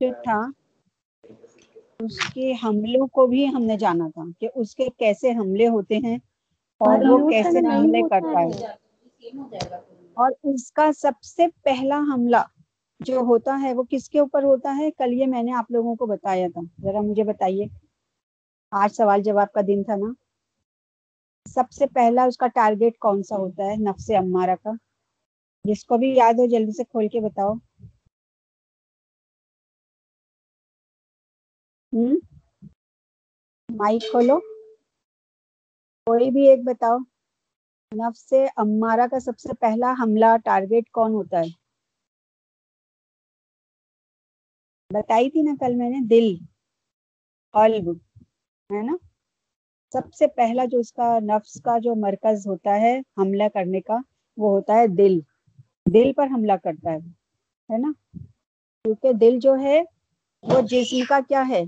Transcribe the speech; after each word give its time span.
جو 0.00 0.08
تھا 0.22 0.38
اس 2.00 2.18
کے 2.26 2.52
حملوں 2.62 3.06
کو 3.10 3.26
بھی 3.26 3.46
ہم 3.48 3.62
نے 3.62 3.76
جانا 3.78 4.08
تھا 4.08 4.24
کہ 4.38 4.48
اس 4.54 4.74
کے 4.74 4.88
کیسے 4.96 5.30
حملے 5.32 5.68
ہوتے 5.68 5.96
ہیں 5.98 6.16
اور 6.80 6.98
وہ 7.02 7.18
کیسے 7.28 7.58
حملے 7.68 8.02
کرتا 8.04 8.40
ہے۔ 8.40 8.50
اور 10.16 10.30
اس 10.44 10.70
کا 10.72 10.90
سب 10.96 11.22
سے 11.24 11.46
پہلا 11.62 11.98
حملہ 12.06 12.42
جو 13.00 13.18
ہوتا 13.22 13.58
ہے 13.62 13.72
وہ 13.74 13.82
کس 13.90 14.08
کے 14.10 14.18
اوپر 14.20 14.42
ہوتا 14.44 14.76
ہے؟ 14.78 14.90
کل 14.92 15.12
یہ 15.12 15.26
میں 15.26 15.42
نے 15.42 15.52
آپ 15.54 15.70
لوگوں 15.70 15.94
کو 15.96 16.06
بتایا 16.06 16.46
تھا۔ 16.48 16.60
ذرا 16.82 17.00
مجھے 17.02 17.24
بتائیے 17.24 17.66
آج 18.72 18.90
سوال 18.92 19.22
جواب 19.22 19.52
کا 19.52 19.60
دن 19.66 19.82
تھا 19.84 19.96
نا۔ 19.96 20.12
سب 21.46 21.70
سے 21.70 21.86
پہلا 21.92 22.24
اس 22.24 22.36
کا 22.36 22.46
ٹارگیٹ 22.54 22.98
کون 23.00 23.22
سا 23.22 23.36
ہوتا 23.36 23.64
ہے؟ 23.64 23.82
نفس 23.82 24.10
امارہ 24.16 24.54
کا۔ 24.62 24.70
جس 25.64 25.84
کو 25.84 25.98
بھی 25.98 26.14
یاد 26.14 26.34
ہو 26.34 26.46
جلدی 26.48 26.72
سے 26.72 26.84
کھول 26.86 27.08
کے 27.08 27.20
بتاؤ۔ 27.20 27.52
ہوں۔ 31.96 32.16
مائک 33.76 34.02
کھولو۔ 34.10 34.40
کوئی 36.06 36.30
بھی 36.30 36.48
ایک 36.48 36.60
بتاؤ۔ 36.64 36.98
نفس 37.96 38.32
امارہ 38.56 39.06
کا 39.10 39.20
سب 39.20 39.38
سے 39.38 39.48
پہلا 39.60 39.94
حملہ 40.00 40.36
ٹارگیٹ 40.44 40.90
کون 40.90 41.12
ہوتا 41.12 41.38
ہے؟ 41.38 41.66
بتائی 44.92 45.30
تھی 45.30 45.42
نا 45.42 45.50
کل 45.60 45.74
میں 45.74 45.90
نے، 45.90 45.96
دل، 46.10 46.44
قلب، 47.52 47.90
ہے 48.72 48.82
نا؟ 48.82 48.96
سب 49.92 50.14
سے 50.14 50.26
پہلا 50.26 50.64
جو 50.64 50.78
اس 50.78 50.92
کا 50.92 51.18
نفس 51.18 51.62
کا 51.62 51.78
جو 51.78 51.94
مرکز 51.94 52.46
ہوتا 52.46 52.80
ہے 52.80 52.98
حملہ 52.98 53.48
کرنے 53.54 53.80
کا، 53.80 53.96
وہ 54.36 54.50
ہوتا 54.50 54.74
ہے 54.74 54.86
دل۔ 54.86 55.18
دل 55.94 56.12
پر 56.12 56.26
حملہ 56.26 56.52
کرتا 56.64 56.90
ہے 56.90 56.96
ہے 57.72 57.78
نا؟ 57.78 57.92
کیونکہ 58.84 59.12
دل 59.12 59.38
جو 59.38 59.56
ہے، 59.62 59.82
وہ 60.42 60.60
جسم 60.60 61.04
کا 61.08 61.18
کیا 61.28 61.48
ہے؟ 61.48 61.64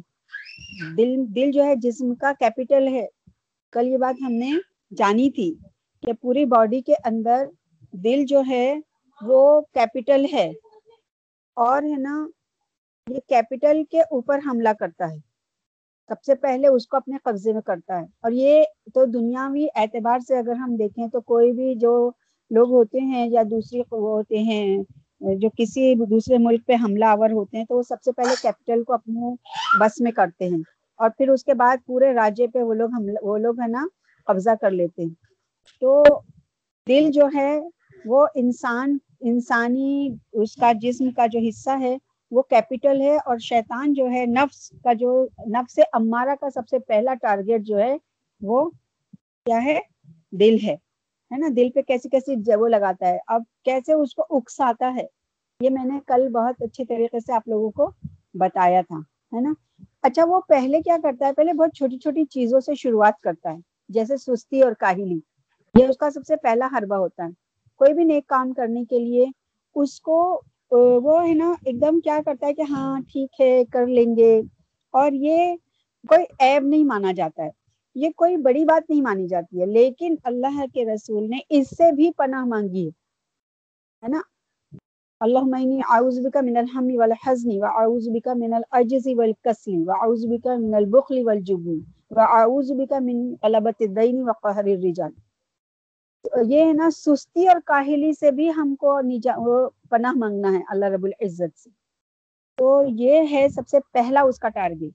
دل 0.97 1.27
دل 1.37 1.51
جو 1.51 1.65
ہے 1.65 1.75
جسم 1.77 2.15
کا 2.15 2.33
کیپیٹل 2.39 2.89
ہے۔ 2.89 3.07
کل 3.73 3.89
یہ 3.89 3.97
بات 3.97 4.15
ہم 4.27 4.33
نے 4.33 4.51
جانی 4.97 5.31
تھی 5.31 5.55
کہ 6.03 6.13
پوری 6.13 6.45
باڈی 6.45 6.81
کے 6.81 6.95
اندر 7.05 7.45
دل 7.93 8.25
جو 8.27 8.43
ہے 8.49 8.75
وہ 9.23 9.61
کیپیٹل 9.61 10.27
ہے۔ 10.33 10.53
اور 11.57 11.83
ہے 11.83 11.97
نا، 11.97 12.29
یہ 13.07 13.19
کیپیٹل 13.29 13.85
کے 13.91 14.01
اوپر 14.01 14.39
حملہ 14.47 14.69
کرتا 14.81 15.11
ہے۔ 15.11 15.17
سب 16.09 16.23
سے 16.27 16.35
پہلے 16.35 16.69
اس 16.69 16.87
کو 16.87 16.97
اپنے 16.97 17.17
قبضے 17.25 17.53
میں 17.53 17.63
کرتا 17.63 18.01
ہے۔ 18.01 18.05
اور 18.21 18.31
یہ 18.33 18.63
تو 18.95 19.05
دنیاوی 19.05 19.67
اعتبار 19.75 20.19
سے 20.19 20.39
اگر 20.39 20.55
ہم 20.55 20.77
دیکھیں 20.77 21.07
تو 21.09 21.21
کوئی 21.21 21.53
بھی 21.53 21.75
جو 21.75 22.11
لوگ 22.51 22.71
ہوتے 22.71 23.01
ہیں 23.01 23.29
یا 23.29 23.43
دوسری 23.51 23.81
وہ 23.91 24.11
ہوتے 24.11 24.39
ہیں 24.39 24.79
جو 25.21 25.49
کسی 25.53 25.83
دوسرے 26.07 26.39
ملک 26.39 26.67
پہ 26.67 26.75
حملہ 26.77 27.05
آور 27.07 27.31
ہوتے 27.33 27.59
ہیں 27.59 27.65
تو 27.65 27.77
وہ 27.77 27.83
سب 27.85 28.03
سے 28.03 28.13
پہلے 28.13 28.35
کیپٹل 28.39 28.83
کو 28.85 28.93
اپنے 28.95 29.35
بس 29.81 30.01
میں 30.01 30.13
کرتے 30.13 30.45
ہیں 30.47 30.59
اور 30.99 31.11
پھر 31.11 31.29
اس 31.29 31.45
کے 31.45 31.55
بعد 31.57 31.77
پورے 31.87 32.13
راجے 32.15 32.47
پہ 32.49 32.63
وہ 32.63 32.75
لوگ 32.75 32.91
حملہ 32.93 33.19
وہ 33.23 33.39
لوگ 33.39 33.61
ہے 33.61 33.69
نا 33.69 33.87
قبضہ 34.27 34.55
کر 34.61 34.71
لیتے 34.73 35.03
ہیں۔ 35.03 35.15
تو 35.83 36.03
دل 36.87 37.11
جو 37.13 37.27
ہے 37.35 37.53
وہ 38.05 38.27
انسان 38.37 38.97
انسانی 39.23 40.09
اس 40.35 40.55
کا 40.55 40.73
جسم 40.81 41.11
کا 41.13 41.27
جو 41.27 41.39
حصہ 41.41 41.79
ہے 41.81 41.97
وہ 42.33 42.43
کیپیٹل 42.45 43.01
ہے 43.01 43.17
اور 43.19 43.39
شیطان 43.41 43.93
جو 43.93 44.09
ہے 44.11 44.25
نفس 44.29 44.59
کا 44.85 44.93
جو 44.95 45.13
نفس 45.51 45.79
امارہ 45.93 46.35
کا 46.37 46.51
سب 46.51 46.69
سے 46.69 46.79
پہلا 46.87 47.15
ٹارگیٹ 47.23 47.63
جو 47.63 47.79
ہے 47.79 47.95
وہ 48.41 48.69
کیا 49.47 49.63
ہے؟ 49.65 49.79
دل 50.33 50.57
ہے۔ 50.63 50.77
ہے 51.33 51.39
نا، 51.39 51.47
دل 51.57 51.71
پہ 51.71 51.83
کیسی 51.83 52.09
کیسی 52.09 52.55
وہ 52.55 52.69
لگاتا 52.69 53.09
ہے۔ 53.09 53.19
اب 53.27 53.43
کیسے 53.65 53.93
اس 53.93 54.15
کو 54.15 54.27
اکساتا 54.31 54.95
ہے، 54.95 55.07
یہ 55.61 55.71
میں 55.71 55.85
نے 55.85 56.01
کل 56.07 56.29
بہت 56.29 56.63
اچھے 56.63 56.85
طریقے 56.85 57.21
سے 57.21 57.33
آپ 57.33 57.49
لوگوں 57.49 57.71
کو 57.71 57.91
بتایا 58.35 58.81
تھا، 58.81 58.97
ہے 59.37 59.41
نا۔ 59.41 59.53
اچھا 60.03 60.25
وہ 60.25 60.41
پہلے 60.49 60.81
کیا 60.83 60.97
کرتا 61.03 61.27
ہے؟ 61.27 61.33
پہلے 61.33 61.53
بہت 61.53 61.75
چھوٹی 61.75 61.99
چھوٹی 61.99 62.25
چیزوں 62.25 62.61
سے 62.61 62.75
شروعات 62.75 63.21
کرتا 63.21 63.53
ہے، 63.53 63.59
جیسے 63.89 64.17
سستی 64.17 64.63
اور 64.63 64.73
کاہلی۔ 64.73 65.19
یہ 65.75 65.87
اس 65.87 65.97
کا 65.97 66.11
سب 66.11 66.27
سے 66.27 66.37
پہلا 66.37 66.69
حربہ 66.73 66.97
ہوتا 66.97 67.25
ہے۔ 67.25 67.29
کوئی 67.77 67.95
بھی 67.95 68.05
نیک 68.05 68.27
کام 68.27 68.53
کرنے 68.53 68.85
کے 68.85 68.99
لیے 68.99 69.27
اس 69.75 70.01
کو 70.01 70.41
وہ 70.73 71.29
ہے 71.29 71.35
نا، 71.35 71.53
ایک 71.65 71.81
دم 71.81 72.01
کیا 72.01 72.19
کرتا 72.27 72.47
ہے 72.47 72.55
کہ 72.55 72.63
ہاں 72.63 73.01
ٹھیک 73.13 73.41
ہے، 73.41 73.65
کر 73.65 73.87
لیں 73.87 74.17
گے۔ 74.17 74.41
اور 74.91 75.13
یہ 75.13 75.55
کوئی 76.09 76.25
عیب 76.41 76.67
نہیں 76.67 76.85
مانا 76.85 77.13
جاتا 77.13 77.45
ہے۔ 77.45 77.51
یہ 78.03 78.11
کوئی 78.17 78.37
بڑی 78.43 78.65
بات 78.65 78.91
نہیں 78.91 79.03
مانی 79.03 79.27
جاتی 79.29 79.61
ہے، 79.61 79.67
لیکن 79.67 80.15
اللہ 80.31 80.65
کے 80.75 80.85
رسول 80.85 81.29
نے 81.31 81.39
اس 81.59 81.77
سے 81.77 81.93
بھی 81.97 82.11
پناہ 82.17 82.45
مانگی 82.45 82.89
ہے 84.03 84.09
نا؟ 84.09 84.21
اللہ 85.21 85.45
معنی 85.53 85.81
اعوذ 85.91 86.19
بک 86.25 86.37
من 86.45 86.57
الحم 86.57 86.89
والحزن 86.99 87.51
واعوذ 87.63 88.09
بک 88.15 88.29
من 88.41 88.53
العجز 88.55 89.07
والکسل 89.19 89.89
واعوذ 89.89 90.27
بک 90.27 90.47
من 90.59 90.75
البخل 90.75 91.23
والجبن 91.27 91.79
واعوذ 92.17 92.71
بک 92.79 92.93
من 93.07 93.25
غلبۃ 93.43 93.83
الدین 93.87 94.23
وقهر 94.29 94.71
الرجال۔ 94.75 95.13
یہ 96.51 96.65
ہے 96.65 96.73
نا، 96.73 96.89
سستی 96.91 97.47
اور 97.49 97.61
کاہلی 97.67 98.13
سے 98.13 98.31
بھی 98.31 98.49
ہم 98.57 98.75
کو 98.77 98.95
وہ 99.47 99.59
پناہ 99.91 100.13
مانگنا 100.17 100.53
ہے 100.53 100.63
اللہ 100.71 100.95
رب 100.95 101.05
العزت 101.05 101.59
سے۔ 101.59 101.71
تو 102.59 102.71
یہ 102.99 103.15
ہے 103.31 103.49
سب 103.49 103.69
سے 103.69 103.79
پہلا 103.93 104.21
اس 104.29 104.39
کا 104.39 104.49
ٹارگیٹ۔ 104.55 104.93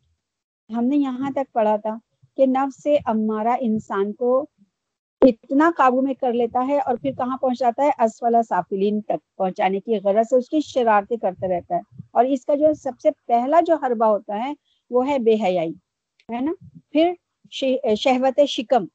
ہم 0.70 0.86
نے 0.86 0.98
یہاں 0.98 1.32
تک 1.36 1.54
پڑھا 1.54 1.76
تھا۔ 1.76 1.98
کہ 2.38 2.46
نفس 2.46 2.82
سے 2.84 2.96
امارہ 3.06 3.56
انسان 3.60 4.14
کو 4.14 4.46
اتنا 5.22 5.70
قابو 5.78 6.02
میں 6.02 6.14
کر 6.14 6.34
لیتا 6.34 6.66
ہے 6.68 6.78
اور 6.80 6.96
پھر 7.02 7.12
کہاں 7.12 7.38
پہنچاتا 7.38 7.84
ہے؟ 7.84 8.04
اسفلا 8.04 8.42
سافلین 8.42 9.02
تک 9.02 9.38
پہنچانے 9.38 9.80
کی 9.80 9.98
غرض 10.04 10.30
سے 10.30 10.36
اس 10.36 10.50
کی 10.50 10.60
شرارتیں 10.62 11.18
کرتا 11.18 11.48
رہتا 11.48 11.76
ہے۔ 11.76 11.82
اور 12.12 12.26
اس 12.26 12.46
کا 12.46 12.56
جو 12.56 12.74
سب 12.74 13.00
سے 13.02 13.10
پہلا 13.28 13.60
جو 13.68 13.76
حربہ 13.76 14.06
ہوتا 14.06 14.44
ہے 14.46 14.54
وہ 14.92 15.08
ہے 15.08 15.18
بے 15.20 15.36
حیائی، 15.44 15.72
ہے 16.30 16.42
نا؟ 16.42 16.52
پھر 16.92 17.14
شہوت 17.52 18.40
شکم 18.48 18.86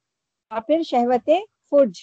اور 0.51 0.61
پھر 0.67 0.83
شہوت 0.83 1.31
فرج 1.71 1.99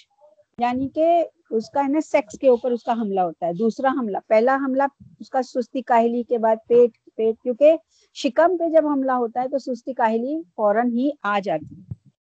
یعنی 0.59 0.87
کہ 0.87 1.07
اس 1.49 1.69
کا 1.69 1.83
ہے 1.83 1.87
نا 1.87 1.99
سیکس 2.01 2.39
کے 2.39 2.47
اوپر 2.49 2.71
اس 2.71 2.83
کا 2.83 2.93
حملہ 2.93 3.21
ہوتا 3.21 3.47
ہے۔ 3.47 3.53
دوسرا 3.53 3.89
حملہ، 3.99 4.17
پہلا 4.27 4.55
حملہ 4.65 4.83
اس 5.19 5.29
کا 5.29 5.41
سستی 5.41 5.81
کاہلی 5.81 6.23
کے 6.23 6.37
بعد 6.37 6.55
پیٹ 6.67 6.97
پیٹ، 7.15 7.41
کیونکہ 7.43 7.75
شکم 8.15 8.57
پہ 8.57 8.69
جب 8.69 8.87
حملہ 8.87 9.11
ہوتا 9.11 9.41
ہے 9.41 9.47
تو 9.47 9.57
سستی 9.57 9.93
کاہلی 9.93 10.41
فوراً 10.55 10.91
ہی 10.91 11.09
آ 11.23 11.39
جاتی 11.43 11.75
ہے۔ 11.75 11.93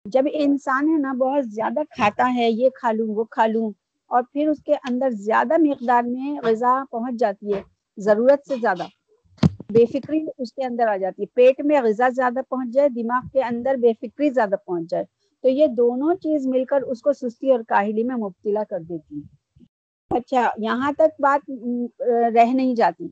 جب 0.05 0.23
انسان 0.33 0.89
ہے 0.89 0.97
نا، 0.97 1.13
بہت 1.13 1.49
زیادہ 1.49 1.79
کھاتا 1.89 2.33
ہے، 2.35 2.49
یہ 2.51 2.69
کھا 2.69 2.91
لوں، 2.91 3.07
وہ 3.15 3.23
کھا 3.23 3.45
لوں، 3.45 3.71
اور 4.11 4.23
پھر 4.33 4.47
اس 4.47 4.63
کے 4.63 4.73
اندر 4.89 5.09
زیادہ 5.09 5.57
مقدار 5.57 6.03
میں 6.03 6.37
غذا 6.43 6.83
پہنچ 6.91 7.19
جاتی 7.19 7.53
ہے، 7.53 7.61
ضرورت 7.97 8.47
سے 8.47 8.55
زیادہ۔ 8.61 8.83
بے 9.73 9.85
فکری 9.85 10.25
اس 10.37 10.53
کے 10.53 10.63
اندر 10.63 10.87
آ 10.87 10.97
جاتی 10.97 11.21
ہے۔ 11.21 11.27
پیٹ 11.33 11.61
میں 11.65 11.81
غذا 11.81 12.09
زیادہ 12.15 12.39
پہنچ 12.49 12.73
جائے، 12.73 12.89
دماغ 12.89 13.27
کے 13.33 13.41
اندر 13.41 13.75
بے 13.75 13.93
فکری 14.01 14.29
زیادہ 14.29 14.55
پہنچ 14.65 14.89
جائے۔ 14.89 15.03
تو 15.43 15.49
یہ 15.49 15.67
دونوں 15.67 16.13
چیز 16.15 16.47
مل 16.47 16.65
کر 16.65 16.81
اس 16.81 17.01
کو 17.01 17.13
سستی 17.13 17.51
اور 17.51 17.59
کاہلی 17.67 18.03
میں 18.03 18.15
مبتلا 18.15 18.63
کر 18.69 18.79
دیتی 18.79 19.17
ہے 19.17 20.17
اچھا 20.17 20.49
یہاں 20.57 20.91
تک 20.91 21.21
بات 21.21 21.49
رہ 22.35 22.53
نہیں 22.53 22.75
جاتی۔ 22.75 23.07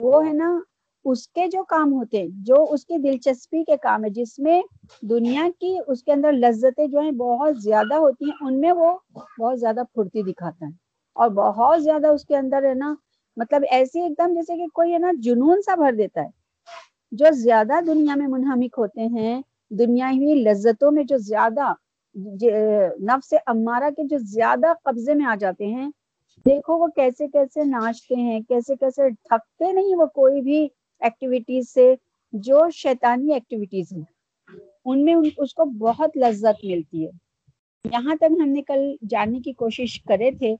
وہ 0.00 0.26
ہے 0.26 0.32
نا 0.32 0.58
اس 1.04 1.28
کے 1.28 1.46
جو 1.46 1.62
کام 1.64 1.92
ہوتے 1.92 2.18
ہیں، 2.18 2.28
جو 2.46 2.66
اس 2.70 2.86
کی 2.86 2.96
دلچسپی 2.98 3.64
کے 3.64 3.76
کام 3.76 4.04
ہے 4.04 4.10
جس 4.10 4.38
میں 4.38 4.60
دنیا 5.02 5.48
کی 5.60 5.76
اس 5.86 6.02
کے 6.02 6.12
اندر 6.12 6.32
لذتیں 6.32 6.86
جو 6.86 7.00
ہیں 7.00 7.10
بہت 7.10 7.62
زیادہ 7.62 7.94
ہوتی 7.94 8.24
ہیں، 8.24 8.36
ان 8.40 8.60
میں 8.60 8.72
وہ 8.72 8.96
بہت 9.38 9.60
زیادہ 9.60 9.82
پھرتی 9.94 10.22
دکھاتا 10.22 10.66
ہے۔ 10.66 10.70
اور 11.16 11.28
بہت 11.28 11.82
زیادہ 11.82 12.06
اس 12.06 12.24
کے 12.24 12.36
اندر 12.36 12.64
ہے 12.64 12.74
نا 12.74 12.94
مطلب 13.36 13.62
ایسی 13.70 14.00
ایک 14.00 14.12
دم 14.18 14.34
جیسے 14.34 14.56
کہ 14.56 14.66
کوئی 14.74 14.92
ہے 14.92 14.98
نا 14.98 15.10
جنون 15.18 15.62
سا 15.62 15.74
بھر 15.74 15.92
دیتا 15.92 16.20
ہے۔ 16.20 16.28
جو 17.12 17.26
زیادہ 17.32 17.80
دنیا 17.86 18.14
میں 18.14 18.26
منہمک 18.26 18.74
ہوتے 18.78 19.06
ہیں 19.06 19.40
دنیاوی 19.70 20.34
لذتوں 20.34 20.90
میں 20.92 21.04
جو 21.04 21.16
زیادہ 21.18 21.72
نفس 23.00 23.34
امارہ 23.46 23.90
کے 23.90 24.04
جو 24.04 24.18
زیادہ 24.18 24.72
قبضے 24.84 25.14
میں 25.14 25.26
آ 25.26 25.34
جاتے 25.40 25.66
ہیں، 25.66 25.88
دیکھو 26.46 26.76
وہ 26.78 26.86
کیسے 26.86 27.28
کیسے 27.28 27.64
ناچتے 27.64 28.14
ہیں، 28.14 28.40
کیسے 28.48 28.74
کیسے 28.76 29.08
تھکتے 29.10 29.72
نہیں 29.72 29.96
وہ 29.96 30.06
کوئی 30.06 30.40
بھی 30.40 30.68
ایکٹیویٹیز 31.02 31.68
سے 31.74 31.94
جو 32.32 32.60
شیطانی 32.74 33.32
ایکٹیویٹیز 33.32 33.92
ہیں، 33.92 34.04
ان 34.84 35.04
میں 35.04 35.14
ان 35.14 35.28
اس 35.36 35.54
کو 35.54 35.64
بہت 35.78 36.16
لذت 36.16 36.64
ملتی 36.64 37.04
ہے۔ 37.04 37.10
یہاں 37.84 38.14
تک 38.16 38.32
ہم 38.42 38.48
نے 38.48 38.62
کل 38.62 38.80
جاننے 39.10 39.40
کی 39.40 39.52
کوشش 39.52 40.00
کرے 40.02 40.30
تھے، 40.30 40.54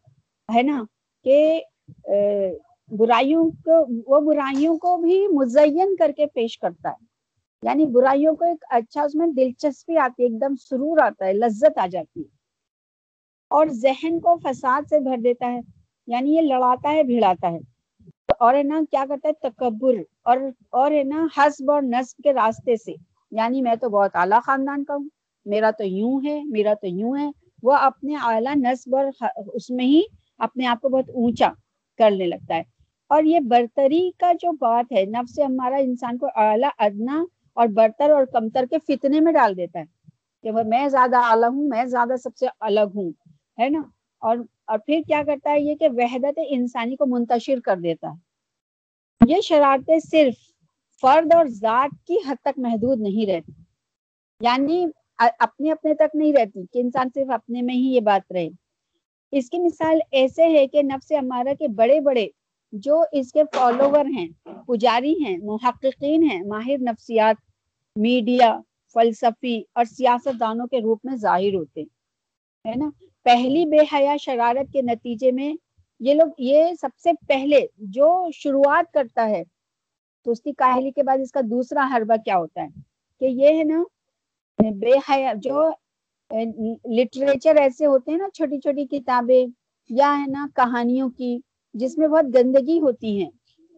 ہے 0.49 0.63
نا، 0.63 0.83
کہ 1.25 1.39
برائیوں 2.91 3.45
کو، 3.65 3.77
وہ 4.07 4.21
برائیوں 4.21 4.77
کو 4.79 4.97
بھی 4.97 5.27
مزین 5.29 5.97
کر 5.97 6.11
کے 6.17 6.27
پیش 6.27 6.59
کرتا 6.59 6.91
ہے۔ 6.91 7.05
یعنی 7.63 7.87
برائیوں 7.87 8.35
کو 8.37 8.45
ایک 8.45 8.65
اچھا 8.71 9.03
اس 9.03 9.15
میں 9.15 9.27
دلچسپی 9.27 9.97
آتی 9.97 10.23
ہے، 10.23 10.29
ایک 10.29 10.41
دم 10.41 10.55
سرور 10.61 10.99
آتا 10.99 11.27
ہے، 11.27 11.33
لذت 11.33 11.79
آ 11.79 11.87
جاتی 11.87 12.21
ہے۔ 12.21 12.31
اور 13.51 13.67
ذہن 13.73 14.19
کو 14.21 14.37
فساد 14.43 14.83
سے 14.89 14.99
بھر 15.01 15.17
دیتا 15.25 15.53
ہے 15.53 15.61
یعنی 16.07 16.35
یہ 16.35 16.41
لڑاتا 16.41 16.93
ہے 16.93 17.03
بھیڑاتا 17.03 17.51
ہے۔ 17.53 17.59
اور 18.43 18.55
ہے 18.55 18.63
نا 18.63 18.81
کیا 18.91 19.05
کرتا 19.09 19.29
ہے 19.29 19.49
تکبر 19.49 19.95
اور 20.25 20.37
اور 20.71 20.91
ہے 20.91 21.03
نا 21.03 21.27
حسب 21.37 21.71
اور 21.71 21.83
نصب 21.83 22.23
کے 22.23 22.33
راستے 22.33 22.77
سے۔ 22.77 22.93
یعنی 23.31 23.63
میں 23.63 23.75
تو 23.75 23.89
بہت 23.89 24.11
اعلیٰ 24.15 24.43
خاندان 24.43 24.85
کا 24.85 24.95
ہوں، 24.95 25.09
میرا 25.45 25.71
تو 25.71 25.85
یوں 25.85 26.21
ہے، 26.27 26.43
میرا 26.45 26.75
تو 26.81 26.87
یوں 26.87 27.17
ہے۔ 27.17 27.31
وہ 27.63 27.73
اپنے 27.73 28.15
اعلیٰ 28.15 28.57
نصب 28.57 28.97
اور 28.97 29.05
اس 29.55 29.71
میں 29.71 29.85
ہی 29.85 30.03
اپنے 30.39 30.67
آپ 30.67 30.81
کو 30.81 30.89
بہت 30.89 31.11
اونچا 31.15 31.53
کرنے 31.99 32.27
لگتا 32.27 32.57
ہے۔ 32.57 32.63
اور 33.09 33.23
یہ 33.23 33.41
برتری 33.41 34.11
کا 34.19 34.33
جو 34.33 34.53
بات 34.53 34.93
ہے، 34.93 35.05
نفس 35.05 35.39
ہمارا 35.39 35.77
انسان 35.77 36.19
کو 36.19 36.27
اعلیٰ 36.35 36.71
ادنا 36.79 37.25
اور 37.53 37.67
برتر 37.67 38.11
اور 38.11 38.25
کمتر 38.25 38.65
کے 38.71 38.77
فتنے 38.79 39.21
میں 39.21 39.33
ڈال 39.33 39.57
دیتا 39.57 39.81
ہے 39.81 39.85
کہ 40.43 40.51
وہ 40.51 40.63
میں 40.67 40.89
زیادہ 40.89 41.17
اعلیٰ 41.17 41.49
ہوں، 41.49 41.69
میں 41.69 41.85
زیادہ 41.85 42.17
سب 42.23 42.37
سے 42.37 42.47
الگ 42.61 42.91
ہوں، 42.95 43.11
ہے 43.61 43.69
نا؟ 43.69 43.83
اور 44.21 44.37
اور 44.67 44.79
پھر 44.79 45.01
کیا 45.07 45.23
کرتا 45.27 45.51
ہے 45.51 45.61
یہ 45.61 45.75
کہ 45.75 45.89
وحدت 45.97 46.41
انسانی 46.49 46.97
کو 46.97 47.07
منتشر 47.07 47.61
کر 47.65 47.77
دیتا 47.77 48.09
ہے۔ 48.09 48.32
یہ 49.27 49.41
شرارتیں 49.41 49.99
صرف 49.99 50.35
فرد 51.01 51.35
اور 51.35 51.47
ذات 51.47 52.07
کی 52.07 52.17
حد 52.27 52.37
تک 52.41 52.59
محدود 52.59 53.01
نہیں 53.01 53.27
رہتی۔ 53.27 53.53
یعنی 54.41 54.87
اپنے 55.17 55.73
اپنے 55.73 55.95
تک 55.95 56.15
نہیں 56.15 56.33
رہتی 56.33 56.61
کہ 56.73 56.79
انسان 56.79 57.09
صرف 57.15 57.31
اپنے 57.31 57.63
میں 57.63 57.75
ہی 57.75 57.95
یہ 57.95 58.01
بات 58.01 58.33
رہے۔ 58.33 58.49
اس 59.33 59.51
کی 59.51 59.59
مثال 59.59 59.99
ایسے 60.11 60.45
ہے 60.45 60.67
کہ 60.67 60.83
نفس 60.83 61.13
ہمارا 61.13 61.53
کے 61.59 61.69
بڑے 61.69 62.01
بڑے 62.01 62.29
جو 62.73 63.03
اس 63.13 63.33
کے 63.33 63.43
فالوور 63.55 64.05
ہیں، 64.05 64.29
پجاری 64.67 65.15
ہیں، 65.25 65.39
محققین 65.43 66.23
ہیں، 66.23 66.43
ماہر 66.43 66.79
نفسیات، 66.81 67.37
میڈیا، 67.97 68.61
فلسفی 68.95 69.63
اور 69.75 69.85
سیاست 69.85 70.41
دانوں 70.41 70.67
کے 70.67 70.81
روپ 70.81 71.01
میں 71.05 71.17
ظاہر 71.17 71.55
ہوتے 71.55 71.81
ہیں، 71.81 71.89
ہے 72.71 72.75
نا؟ 72.77 72.91
پہلی 73.23 73.67
بے 73.67 73.79
حیا 73.93 74.17
شرارت 74.17 74.73
کے 74.73 74.83
نتیجے 74.83 75.33
میں 75.33 75.53
یہ 76.03 76.15
لوگ، 76.15 76.29
یہ 76.39 76.73
سب 76.81 76.89
سے 77.03 77.11
پہلے 77.29 77.61
جو 77.79 78.09
شروعات 78.35 78.93
کرتا 78.93 79.29
ہے 79.29 79.43
تو 80.27 80.31
اس 80.31 80.41
کی 80.43 80.53
کاہلی 80.53 80.91
کے 80.91 81.03
بعد 81.03 81.19
اس 81.23 81.33
کا 81.33 81.41
دوسرا 81.51 81.87
حربہ 81.93 82.17
کیا 82.25 82.37
ہوتا 82.37 82.63
ہے؟ 82.63 82.69
کہ 83.21 83.25
یہ 83.25 83.59
ہے 83.59 83.65
نا، 83.65 83.83
بے 84.59 84.93
حیا، 85.09 85.33
جو 85.37 85.71
لٹریچر 86.97 87.57
ایسے 87.57 87.87
ہوتے 87.87 88.11
ہیں 88.11 88.19
نا، 88.19 88.29
چھوٹی 88.35 88.59
چھوٹی 88.61 88.87
کتابیں 88.87 89.47
یا 89.91 90.17
ہے 90.21 90.31
نا 90.31 90.47
کہانیوں 90.57 91.09
کی، 91.11 91.39
جس 91.75 91.99
میں 91.99 92.09
بہت 92.09 92.35
گندگی 92.35 92.81
ہوتی 92.81 93.23
ہے 93.23 93.29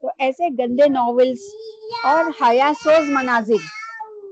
تو 0.03 0.09
ایسے 0.19 0.49
گندے 0.59 0.89
ناولس 0.89 1.45
اور 2.05 2.25
حیا 2.41 2.73
سوز 2.85 3.11
مناظر، 3.11 3.63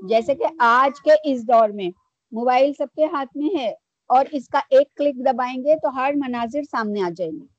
جیسے 0.07 0.35
کہ 0.35 0.45
آج 0.59 1.01
کے 1.01 1.11
اس 1.23 1.47
دور 1.47 1.69
میں، 1.69 1.89
موبائل 2.31 2.73
سب 2.73 2.95
کے 2.95 3.05
ہاتھ 3.05 3.37
میں 3.37 3.49
ہے 3.59 3.73
اور 4.09 4.25
اس 4.31 4.47
کا 4.47 4.59
ایک 4.69 4.95
کلک 4.95 5.25
دبائیں 5.25 5.63
گے 5.63 5.75
تو 5.75 5.95
ہر 5.95 6.13
مناظر 6.15 6.63
سامنے 6.71 7.01
آ 7.01 7.09
جائیں 7.17 7.31
گے۔ 7.31 7.52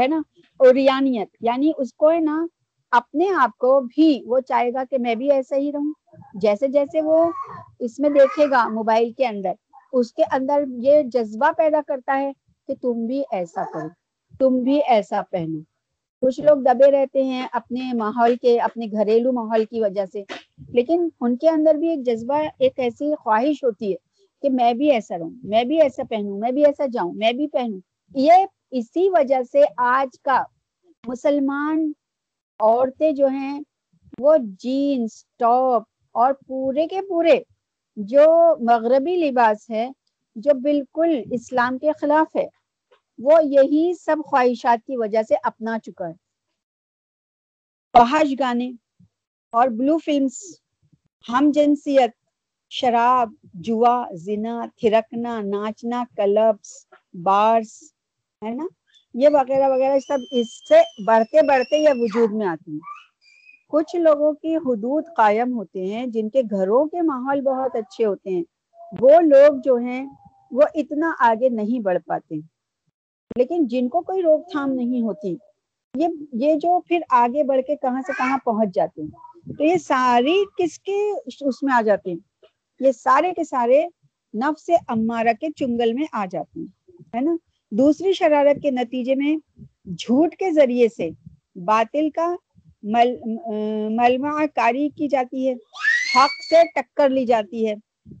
ہے 0.00 0.06
نا؟ 0.06 0.22
اوریانیت 0.58 1.28
یعنی 1.40 1.72
اس 1.78 1.94
کو 1.94 2.10
ہے 2.10 2.20
نا، 2.20 2.46
اپنے 2.90 3.26
آپ 3.38 3.58
کو 3.58 3.80
بھی 3.80 4.22
وہ 4.26 4.40
چاہے 4.40 4.72
گا 4.72 4.82
کہ 4.90 4.98
میں 4.98 5.14
بھی 5.14 5.30
ایسا 5.30 5.56
ہی 5.56 5.72
رہوں۔ 5.72 5.92
جیسے 6.34 6.68
جیسے 6.68 7.02
وہ 7.02 7.30
اس 7.78 7.98
میں 7.98 8.10
دیکھے 8.10 8.50
گا 8.50 8.68
موبائل 8.68 9.12
کے 9.12 9.26
اندر، 9.26 9.52
اس 9.92 10.12
کے 10.12 10.22
اندر 10.32 10.64
یہ 10.68 11.02
جذبہ 11.02 11.52
پیدا 11.52 11.80
کرتا 11.86 12.18
ہے 12.18 12.32
کہ 12.68 12.74
تم 12.82 13.06
بھی 13.06 13.22
ایسا 13.30 13.62
کرو، 13.74 13.88
تم 14.38 14.58
بھی 14.58 14.80
ایسا 14.86 15.22
پہنو۔ 15.30 15.58
کچھ 16.20 16.40
لوگ 16.40 16.56
دبے 16.56 16.90
رہتے 16.90 17.24
ہیں 17.24 17.46
اپنے 17.52 17.80
ماحول 17.94 18.36
کے، 18.36 18.60
اپنے 18.60 18.86
گھریلو 18.86 19.32
ماحول 19.32 19.64
کی 19.64 19.80
وجہ 19.80 20.04
سے۔ 20.12 20.22
لیکن 20.68 21.08
ان 21.20 21.36
کے 21.36 21.48
اندر 21.48 21.74
بھی 21.74 21.88
ایک 21.88 22.06
جذبہ، 22.06 22.42
ایک 22.58 22.72
ایسی 22.76 23.14
خواہش 23.14 23.64
ہوتی 23.64 23.90
ہے 23.90 23.96
کہ 24.42 24.50
میں 24.50 24.74
بھی 24.74 24.90
ایسا 24.90 25.18
رہوں، 25.18 25.30
میں 25.42 25.64
بھی 25.64 25.80
ایسا 25.80 26.02
پہنوں، 26.10 26.38
میں 26.38 26.52
بھی 26.52 26.66
ایسا 26.66 26.86
جاؤں، 26.92 27.12
میں 27.12 27.32
بھی 27.32 27.46
پہنوں۔ 27.48 27.80
یہ 28.14 28.32
اسی 28.72 29.08
وجہ 29.10 29.42
سے 29.52 29.62
آج 29.76 30.20
کا 30.22 30.42
مسلمان 31.04 31.92
عورتیں 32.58 33.12
جو 33.12 33.26
ہیں، 33.26 33.60
وہ 34.18 34.36
جینس 34.58 35.24
ٹاپ 35.36 35.82
اور 36.14 36.32
پورے 36.46 36.88
کے 36.88 37.00
پورے 37.08 37.38
جو 37.96 38.54
مغربی 38.60 39.16
لباس 39.16 39.70
ہے، 39.70 39.88
جو 40.36 40.50
بالکل 40.60 41.22
اسلام 41.30 41.78
کے 41.78 41.92
خلاف 42.00 42.36
ہے، 42.36 42.46
وہ 43.18 43.44
یہی 43.44 43.92
سب 43.94 44.16
خواہشات 44.26 44.86
کی 44.86 44.96
وجہ 44.96 45.22
سے 45.22 45.34
اپنا 45.42 45.78
چکا 45.78 46.08
ہے۔ 46.08 46.14
فحش 47.92 48.34
گانے 48.38 48.70
اور 49.50 49.68
بلو 49.68 49.98
فلمز، 49.98 50.38
ہم 51.28 51.50
جنسیت، 51.54 52.10
شراب، 52.70 53.32
جوا، 53.54 54.06
زنا، 54.12 54.66
تھرکنا، 54.76 55.40
ناچنا 55.40 56.04
کلبس 56.16 56.86
بارس 57.14 57.91
ہے 58.42 58.50
نا؟ 58.50 58.66
یہ 59.14 59.28
وغیرہ 59.32 59.68
وغیرہ 59.68 59.98
سب 59.98 60.18
اس 60.30 60.68
سے 60.68 61.02
بڑھتے 61.04 61.42
بڑھتے 61.42 61.76
یہ 61.76 61.88
وجود 61.96 62.32
میں 62.32 62.46
آتی 62.46 62.70
ہیں۔ 62.70 62.78
کچھ 63.68 63.96
لوگوں 63.96 64.32
کی 64.32 64.56
حدود 64.56 65.04
قائم 65.16 65.52
ہوتے 65.52 65.86
ہیں، 65.86 66.06
جن 66.06 66.30
کے 66.30 66.42
گھروں 66.50 66.86
کے 66.86 67.02
ماحول 67.02 67.40
بہت 67.40 67.76
اچھے 67.76 68.04
ہوتے 68.04 68.30
ہیں۔ 68.30 68.44
وہ 69.00 69.20
لوگ 69.20 69.54
جو 69.64 69.76
ہیں، 69.76 70.06
وہ 70.50 70.62
اتنا 70.74 71.12
آگے 71.18 71.48
نہیں 71.48 71.80
بڑھ 71.80 71.98
پاتے۔ 72.06 72.34
لیکن 73.36 73.66
جن 73.66 73.88
کو 73.88 74.00
کوئی 74.00 74.22
روک 74.22 74.50
تھام 74.50 74.70
نہیں 74.70 75.00
ہوتی، 75.00 75.36
یہ 75.94 76.08
یہ 76.32 76.54
جو 76.54 76.80
پھر 76.80 77.00
آگے 77.10 77.44
بڑھ 77.44 77.60
کے 77.66 77.76
کہاں 77.76 78.02
سے 78.06 78.12
کہاں 78.18 78.38
پہنچ 78.44 78.74
جاتے 78.74 79.02
ہیں۔ 79.02 79.10
تو 79.58 79.64
یہ 79.64 79.76
ساری 79.76 80.44
کس 80.58 80.78
کے 80.78 81.12
اس 81.40 81.62
میں 81.62 81.74
آ 81.74 81.82
جاتے 81.82 82.10
ہیں؟ 82.10 82.18
یہ 82.80 82.92
سارے 82.92 83.32
کے 83.32 83.44
سارے 83.44 83.86
نفس 84.34 84.70
امارہ 84.88 85.32
کے 85.40 85.46
چنگل 85.56 85.92
میں 85.92 86.06
آ 86.12 86.26
جاتے 86.30 86.60
ہیں، 86.60 86.92
ہے 87.16 87.20
نا؟ 87.20 87.36
دوسری 87.72 88.12
شرارت 88.12 88.62
کے 88.62 88.70
نتیجے 88.70 89.14
میں 89.14 89.34
جھوٹ 89.90 90.34
کے 90.34 90.50
ذریعے 90.50 90.88
سے 90.96 91.08
باطل 91.64 92.10
کا 92.10 92.34
مل 92.82 93.14
ملمع 93.90 94.44
کاری 94.54 94.88
کی 94.88 95.08
جاتی 95.08 95.48
ہے۔ 95.48 95.52
حق 96.14 96.42
سے 96.50 96.62
ٹکر 96.74 97.08
لی 97.08 97.24
جاتی 97.26 97.66
ہے 97.66 97.74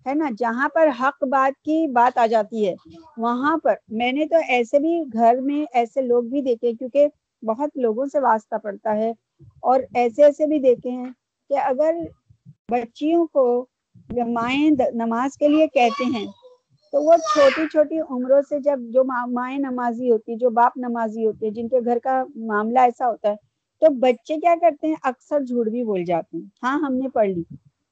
ہے 0.06 0.14
نا؟ 0.14 0.28
جہاں 0.38 0.68
پر 0.68 0.88
حق 1.00 1.24
بات 1.24 1.62
کی 1.64 1.86
بات 1.92 2.18
آ 2.18 2.26
جاتی 2.26 2.66
ہے، 2.68 2.74
وہاں 3.16 3.56
پر۔ 3.56 3.74
میں 3.88 4.12
نے 4.12 4.26
تو 4.26 4.36
ایسے 4.48 4.78
بھی 4.78 4.98
گھر 5.12 5.40
میں 5.40 5.64
ایسے 5.74 6.00
لوگ 6.02 6.22
بھی 6.22 6.40
دیکھے، 6.40 6.72
کیونکہ 6.72 7.06
بہت 7.42 7.76
لوگوں 7.76 8.06
سے 8.06 8.20
واسطہ 8.20 8.56
پڑتا 8.62 8.96
ہے۔ 8.96 9.10
اور 9.62 9.80
ایسے 9.94 10.24
ایسے 10.24 10.46
بھی 10.46 10.58
دیکھے 10.58 10.90
ہیں 10.90 11.10
کہ 11.50 11.58
اگر 11.58 11.94
بچیوں 12.70 13.26
کو 13.26 13.44
مائیں 14.32 14.70
نماز 14.94 15.36
کے 15.38 15.48
لیے 15.48 15.66
کہتے 15.66 16.04
ہیں 16.04 16.26
تو 16.92 17.02
وہ 17.02 17.16
چھوٹی 17.24 17.66
چھوٹی 17.68 17.98
عمروں 18.00 18.40
سے 18.42 18.58
جب 18.60 18.80
جو 18.88 19.04
مائیں 19.30 19.58
نمازی 19.60 20.10
ہوتی 20.10 20.36
جو 20.36 20.50
باپ 20.52 20.76
نمازی 20.78 21.26
ہوتے 21.26 21.50
جن 21.50 21.68
کے 21.68 21.80
گھر 21.84 21.98
کا 21.98 22.14
معاملہ 22.46 22.80
ایسا 22.80 23.08
ہوتا 23.08 23.30
ہے 23.30 23.36
تو 23.82 23.90
بچے 23.98 24.36
کیا 24.36 24.54
کرتے 24.60 24.86
ہیں؟ 24.86 24.94
اکثر 25.04 25.40
جھوٹ 25.42 25.68
بھی 25.68 25.84
بول 25.84 26.04
جاتے 26.04 26.36
ہیں۔ 26.36 26.44
ہاں 26.62 26.78
ہم 26.78 26.94
نے 26.94 27.08
پڑھ 27.08 27.28
لی 27.28 27.42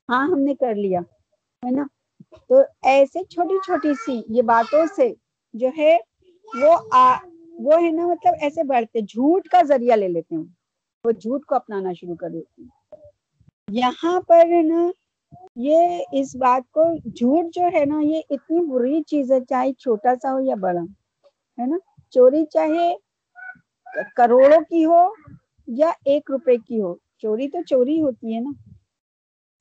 ہاں 0.09 0.27
ہم 0.29 0.41
نے 0.41 0.55
کر 0.57 0.75
لیا۔ 0.77 1.01
ہے 1.63 1.71
نا؟ 1.71 1.85
تو 2.49 2.57
ایسے 2.87 3.23
چھوٹی 3.25 3.59
چھوٹی 3.59 3.93
سی 3.97 4.15
یہ 4.29 4.43
باتوں 4.45 4.85
سے 4.97 5.07
جو 5.55 5.69
ہے 5.79 5.97
وہ 6.49 6.73
آ, 6.95 7.05
وہ 7.59 7.83
ہے 7.83 7.91
نا 7.91 8.07
مطلب 8.07 8.35
ایسے 8.41 8.63
بڑھتے 8.65 9.01
جھوٹ 9.03 9.49
کا 9.49 9.63
ذریعہ 9.65 9.97
لے 9.97 10.09
لیتے 10.09 10.35
ہیں۔ 10.35 10.45
وہ 11.05 11.13
جھوٹ 11.15 11.45
کو 11.47 11.55
اپنانا 11.55 11.93
شروع 11.93 12.17
کر 12.17 12.31
دیتے 12.31 12.63
ہیں۔ 12.63 12.69
یہاں 13.69 14.21
پر 14.29 14.45
ہے 14.47 14.63
نا 14.63 14.81
یہ 15.57 15.99
اس 16.13 16.37
بات 16.37 16.71
کو 16.71 16.85
جھوٹ 17.09 17.55
جو 17.55 17.63
ہے 17.75 17.85
نا، 17.85 18.01
یہ 18.03 18.21
اتنی 18.31 18.67
بری 18.67 19.03
چیز 19.03 19.33
ہے، 19.33 19.41
چاہے 19.49 19.73
چھوٹا 19.73 20.15
سا 20.23 20.33
ہو 20.33 20.41
یا 20.41 20.55
بڑا، 20.55 20.81
ہے 21.59 21.67
نا؟ 21.67 21.77
چوری 22.11 22.45
چاہے 22.45 22.95
کروڑوں 24.17 24.61
کی 24.61 24.85
ہو 24.85 25.07
یا 25.67 25.91
ایک 26.05 26.31
روپے 26.31 26.57
کی 26.57 26.81
ہو، 26.81 26.95
چوری 27.19 27.49
تو 27.49 27.59
چوری 27.67 28.01
ہوتی 28.01 28.35
ہے 28.35 28.41
نا۔ 28.41 28.51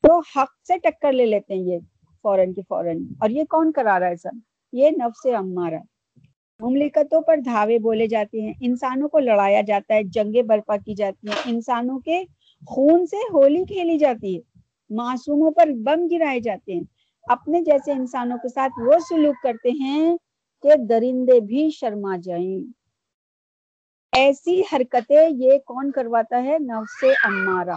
تو 0.03 0.19
حق 0.19 0.49
سے 0.67 0.77
ٹکر 0.77 1.11
لے 1.11 1.25
لیتے 1.25 1.53
ہیں 1.53 1.61
یہ 1.61 1.79
فوراً 2.23 2.53
کی 2.53 2.61
فوراً۔ 2.69 2.97
اور 3.19 3.29
یہ 3.29 3.43
کون 3.49 3.71
کرا 3.71 3.99
رہا 3.99 4.07
ہے 4.07 4.15
سب 4.15 4.37
یہ 4.73 4.89
نفس 4.89 5.25
امارا 5.37 5.79
مملکتوں 6.59 7.21
پر 7.21 7.37
دھاوے 7.37 7.79
بولے 7.79 8.07
جاتے 8.07 8.41
ہیں، 8.41 8.53
انسانوں 8.61 9.09
کو 9.09 9.19
لڑایا 9.19 9.61
جاتا 9.61 9.93
ہے، 9.93 10.03
جنگیں 10.03 10.43
برپا 10.43 10.77
کی 10.77 10.95
جاتی 10.95 11.27
ہیں، 11.27 11.41
انسانوں 11.45 11.99
کے 11.99 12.23
خون 12.67 13.05
سے 13.05 13.17
ہولی 13.33 13.63
کھیلی 13.65 13.97
جاتی 13.97 14.35
ہے۔ 14.35 14.58
معصوموں 14.89 15.51
پر 15.51 15.67
بم 15.67 16.07
گرائے 16.11 16.39
جاتے 16.39 16.73
ہیں۔ 16.73 16.83
اپنے 17.23 17.61
جیسے 17.61 17.91
انسانوں 17.91 18.37
کے 18.37 18.49
ساتھ 18.49 18.79
وہ 18.79 18.93
سلوک 19.09 19.35
کرتے 19.43 19.69
ہیں 19.69 20.17
کہ 20.63 20.75
درندے 20.89 21.39
بھی 21.39 21.69
شرما 21.69 22.17
جائیں۔ 22.17 22.71
ایسی 24.11 24.61
حرکتیں 24.61 25.29
یہ 25.29 25.57
کون 25.65 25.91
کرواتا 25.91 26.43
ہے؟ 26.43 26.57
نفس 26.59 27.03
امارا 27.23 27.75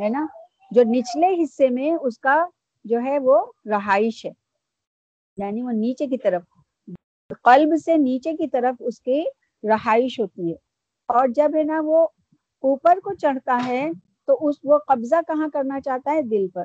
ہے 0.00 0.08
نا؟ 0.08 0.26
جو 0.70 0.82
نچلے 0.82 1.42
حصے 1.42 1.68
میں 1.68 1.92
اس 2.00 2.18
کا 2.18 2.46
جو 2.84 3.00
ہے 3.04 3.18
وہ 3.18 3.52
رہائش 3.64 4.26
ہے۔ 4.26 4.30
یعنی 5.36 5.62
وہ 5.62 5.70
نیچے 5.70 6.06
کی 6.06 6.18
طرف، 6.18 6.42
قلب 7.42 7.68
سے 7.84 7.96
نیچے 7.96 8.32
کی 8.32 8.48
طرف 8.48 8.74
اس 8.80 9.00
کی 9.00 9.24
رہائش 9.62 10.20
ہوتی 10.20 10.50
ہے۔ 10.50 10.56
اور 11.08 11.28
جب 11.28 11.50
ہے 11.56 11.62
نا 11.62 11.80
وہ 11.84 12.06
اوپر 12.62 12.98
کو 13.04 13.14
چڑھتا 13.14 13.58
ہے 13.66 13.90
تو 14.26 14.36
اس 14.40 14.56
وہ 14.64 14.78
قبضہ 14.86 15.16
کہاں 15.26 15.48
کرنا 15.52 15.80
چاہتا 15.80 16.12
ہے؟ 16.12 16.22
دل 16.22 16.48
پر۔ 16.48 16.64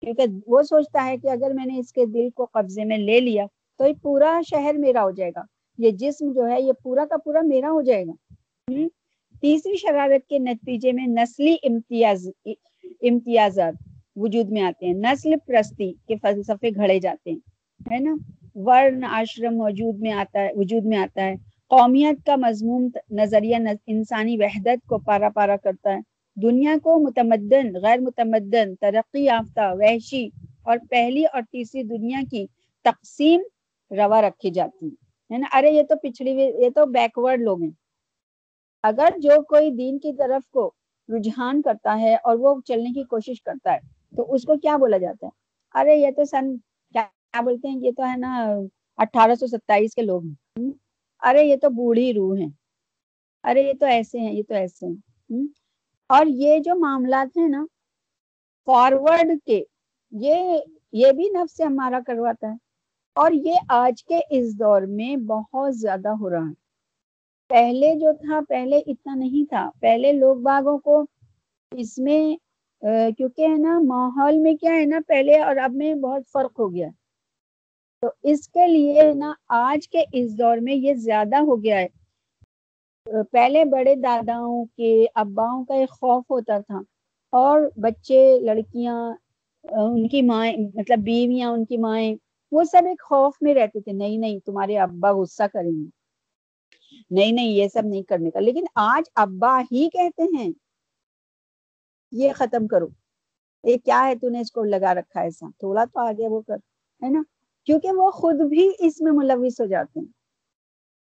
کیونکہ 0.00 0.22
وہ 0.46 0.62
سوچتا 0.62 1.06
ہے 1.06 1.16
کہ 1.16 1.28
اگر 1.28 1.50
میں 1.54 1.66
نے 1.66 1.78
اس 1.78 1.92
کے 1.92 2.06
دل 2.06 2.30
کو 2.30 2.46
قبضے 2.52 2.84
میں 2.84 2.98
لے 2.98 3.20
لیا 3.20 3.46
تو 3.78 3.86
یہ 3.86 3.92
پورا 4.02 4.40
شہر 4.50 4.74
میرا 4.74 5.02
ہو 5.02 5.10
جائے 5.10 5.30
گا۔ 5.36 5.42
یہ 5.78 5.90
جسم 5.90 6.32
جو 6.32 6.48
ہے، 6.48 6.60
یہ 6.62 6.72
پورا 6.82 7.04
کا 7.10 7.16
پورا 7.16 7.40
میرا 7.42 7.70
ہو 7.70 7.82
جائے 7.82 8.06
گا۔ 8.06 8.12
تیسری 9.40 9.76
شرارت 9.76 10.28
کے 10.28 10.38
نتیجے 10.38 10.92
میں 10.92 11.06
نسلی 11.06 11.56
امتیاز، 11.62 12.28
امتیازات 13.02 13.74
وجود 14.16 14.50
میں 14.50 14.62
آتے 14.62 14.86
ہیں۔ 14.86 14.94
نسل 14.94 15.30
پرستی 15.46 15.92
کے 16.08 16.16
فلسفے 16.22 16.70
گھڑے 16.70 16.98
جاتے 17.00 17.30
ہیں، 17.30 17.38
ہے 17.92 17.98
نا؟ 17.98 18.14
ورن 18.54 19.04
آشرم 19.04 19.56
موجود 19.56 19.98
میں 19.98 20.12
آتا 20.12 20.40
ہے، 20.40 20.52
وجود 20.56 20.84
میں 20.84 20.98
آتا 20.98 21.24
ہے۔ 21.24 21.34
قومیت 21.68 22.26
کا 22.26 22.36
مضمون 22.36 22.88
نظریہ، 23.10 23.56
انسانی 23.86 24.36
وحدت 24.36 24.86
کو 24.88 24.98
پارا 24.98 25.28
پارا 25.28 25.56
کرتا 25.56 25.94
ہے۔ 25.94 26.11
دنیا 26.36 26.76
کو 26.82 26.98
متمدن، 26.98 27.72
غیر 27.82 28.00
متمدن، 28.00 28.74
ترقی 28.74 29.24
یافتہ، 29.24 29.74
وحشی 29.74 30.28
اور 30.62 30.78
پہلی 30.90 31.24
اور 31.24 31.42
تیسری 31.50 31.82
دنیا 31.82 32.20
کی 32.30 32.46
تقسیم 32.82 33.40
روا 33.90 34.22
رکھی 34.22 34.50
جاتی 34.50 34.86
ہے۔ 34.86 35.38
نا؟ 35.38 35.46
ارے، 35.52 35.70
یہ 35.70 35.82
تو 35.82 35.94
پچھڑی 36.02 36.30
یہ 36.30 36.70
تو 36.74 36.86
بیکورڈ 36.86 37.40
لوگ 37.40 37.62
ہیں۔ 37.62 37.70
اگر 38.82 39.08
جو 39.18 39.42
کوئی 39.42 39.70
دین 39.70 39.98
کی 39.98 40.12
طرف 40.12 40.48
کو 40.50 40.72
رجحان 41.08 41.62
کرتا 41.62 41.98
ہے 42.00 42.14
اور 42.14 42.36
وہ 42.36 42.60
چلنے 42.64 42.90
کی 42.90 43.02
کوشش 43.02 43.42
کرتا 43.42 43.72
ہے، 43.72 43.78
تو 44.16 44.34
اس 44.34 44.44
کو 44.44 44.56
کیا 44.56 44.76
بولا 44.76 44.98
جاتا 44.98 45.26
ہے؟ 45.26 45.30
ارے، 45.80 45.96
یہ 45.96 46.10
تو 46.16 46.24
سن، 46.24 46.56
کیا 46.92 47.40
بولتے 47.40 47.68
ہیں؟ 47.68 47.80
یہ 47.80 47.90
تو 47.96 48.02
ہے 48.02 48.16
نا، 48.16 48.48
اٹھارہ 48.96 49.34
سو 49.34 49.46
ستائیس 49.46 49.94
کے 49.94 50.02
لوگ 50.02 50.24
ہیں۔ 50.24 50.70
ارے، 51.22 51.42
یہ 51.42 51.56
تو 51.56 51.70
بوڑھی 51.70 52.14
روح 52.14 52.38
ہیں۔ 52.38 52.50
ارے، 53.44 53.62
یہ 53.62 53.72
تو 53.80 53.86
ایسے 53.86 54.18
ہیں، 54.18 54.32
یہ 54.32 54.42
تو 54.48 54.54
ایسے 54.54 54.86
ہیں۔ 54.86 55.46
اور 56.12 56.26
یہ 56.26 56.58
جو 56.58 56.74
معاملات 56.74 57.36
ہیں 57.36 57.48
نا 57.48 57.66
فارورڈ 58.66 59.30
کے، 59.46 59.64
یہ 60.10 60.58
یہ 60.92 61.12
بھی 61.12 61.28
نفس 61.28 61.56
سے 61.56 61.64
ہمارا 61.64 61.98
کرواتا 62.06 62.48
ہے۔ 62.48 62.56
اور 63.14 63.32
یہ 63.32 63.54
آج 63.68 64.04
کے 64.04 64.20
اس 64.30 64.58
دور 64.58 64.82
میں 64.82 65.16
بہت 65.16 65.76
زیادہ 65.76 66.08
ہو 66.08 66.30
رہا 66.30 66.48
ہے۔ 66.48 66.54
پہلے 67.48 67.94
جو 67.98 68.12
تھا، 68.12 68.40
پہلے 68.48 68.78
اتنا 68.78 69.14
نہیں 69.14 69.48
تھا۔ 69.48 69.70
پہلے 69.80 70.12
لوگ 70.12 70.36
باغوں 70.36 70.78
کو 70.78 71.04
اس 71.70 71.98
میں 71.98 72.36
کیونکہ 73.16 73.42
ہے 73.42 73.56
نا، 73.58 73.80
ماحول 73.86 74.38
میں 74.38 74.54
کیا 74.54 74.74
ہے 74.74 74.84
نا، 74.84 74.98
پہلے 75.08 75.40
اور 75.40 75.56
اب 75.56 75.72
میں 75.74 75.94
بہت 75.94 76.22
فرق 76.32 76.60
ہو 76.60 76.74
گیا۔ 76.74 76.88
تو 78.00 78.08
اس 78.22 78.48
کے 78.48 78.68
لیے 78.68 79.14
نا، 79.14 79.32
آج 79.48 79.88
کے 79.88 80.04
اس 80.12 80.38
دور 80.38 80.56
میں 80.56 80.74
یہ 80.74 80.94
زیادہ 80.94 81.36
ہو 81.36 81.62
گیا 81.64 81.80
ہے۔ 81.80 82.01
پہلے 83.30 83.64
بڑے 83.64 83.94
داداؤں 83.94 84.64
کے 84.76 85.06
اباؤں 85.14 85.64
کا 85.64 85.74
ایک 85.74 85.90
خوف 85.90 86.24
ہوتا 86.30 86.58
تھا 86.58 86.80
اور 87.30 87.60
بچے، 87.76 88.40
لڑکیاں، 88.40 89.12
ان 89.62 90.08
کی 90.08 90.22
مائیں 90.22 90.56
مطلب 90.74 90.98
بیویاں، 90.98 91.50
ان 91.50 91.64
کی 91.64 91.76
مائیں، 91.76 92.16
وہ 92.52 92.64
سب 92.64 92.86
ایک 92.86 93.02
خوف 93.02 93.34
میں 93.40 93.54
رہتے 93.54 93.80
تھے، 93.80 93.92
نہیں 93.92 94.18
نہیں، 94.18 94.38
تمہارے 94.38 94.78
ابا 94.78 95.12
غصہ 95.12 95.42
کریں 95.52 95.70
گے۔ 95.70 95.90
نہیں 97.10 97.32
نہیں، 97.32 97.48
یہ 97.48 97.68
سب 97.68 97.82
نہیں 97.84 98.02
کرنے 98.02 98.30
کا۔ 98.30 98.40
لیکن 98.40 98.64
آج 98.74 99.10
ابا 99.14 99.62
ہی 99.72 99.88
کہتے 99.88 100.22
ہیں، 100.22 100.52
یہ 102.12 102.32
ختم 102.34 102.66
کرو۔ 102.66 102.86
یہ 103.64 103.76
کیا 103.84 104.06
ہے، 104.06 104.14
تو 104.14 104.28
نے 104.28 104.40
اس 104.40 104.52
کو 104.52 104.64
لگا 104.64 104.94
رکھا 104.94 105.20
ہے 105.20 105.24
ایسا۔ 105.24 105.46
تھوڑا 105.58 105.84
تو 105.84 106.00
آگے 106.00 106.28
وہ 106.28 106.40
کر، 106.40 106.56
ہے 107.02 107.10
نا؟ 107.10 107.22
کیونکہ 107.64 107.88
وہ 107.92 108.10
خود 108.10 108.34
بھی 108.34 108.72
اس 108.78 109.00
میں 109.00 109.12
ملوث 109.12 109.60
ہو 109.60 109.66
جاتے 109.66 110.00
ہیں۔ 110.00 110.21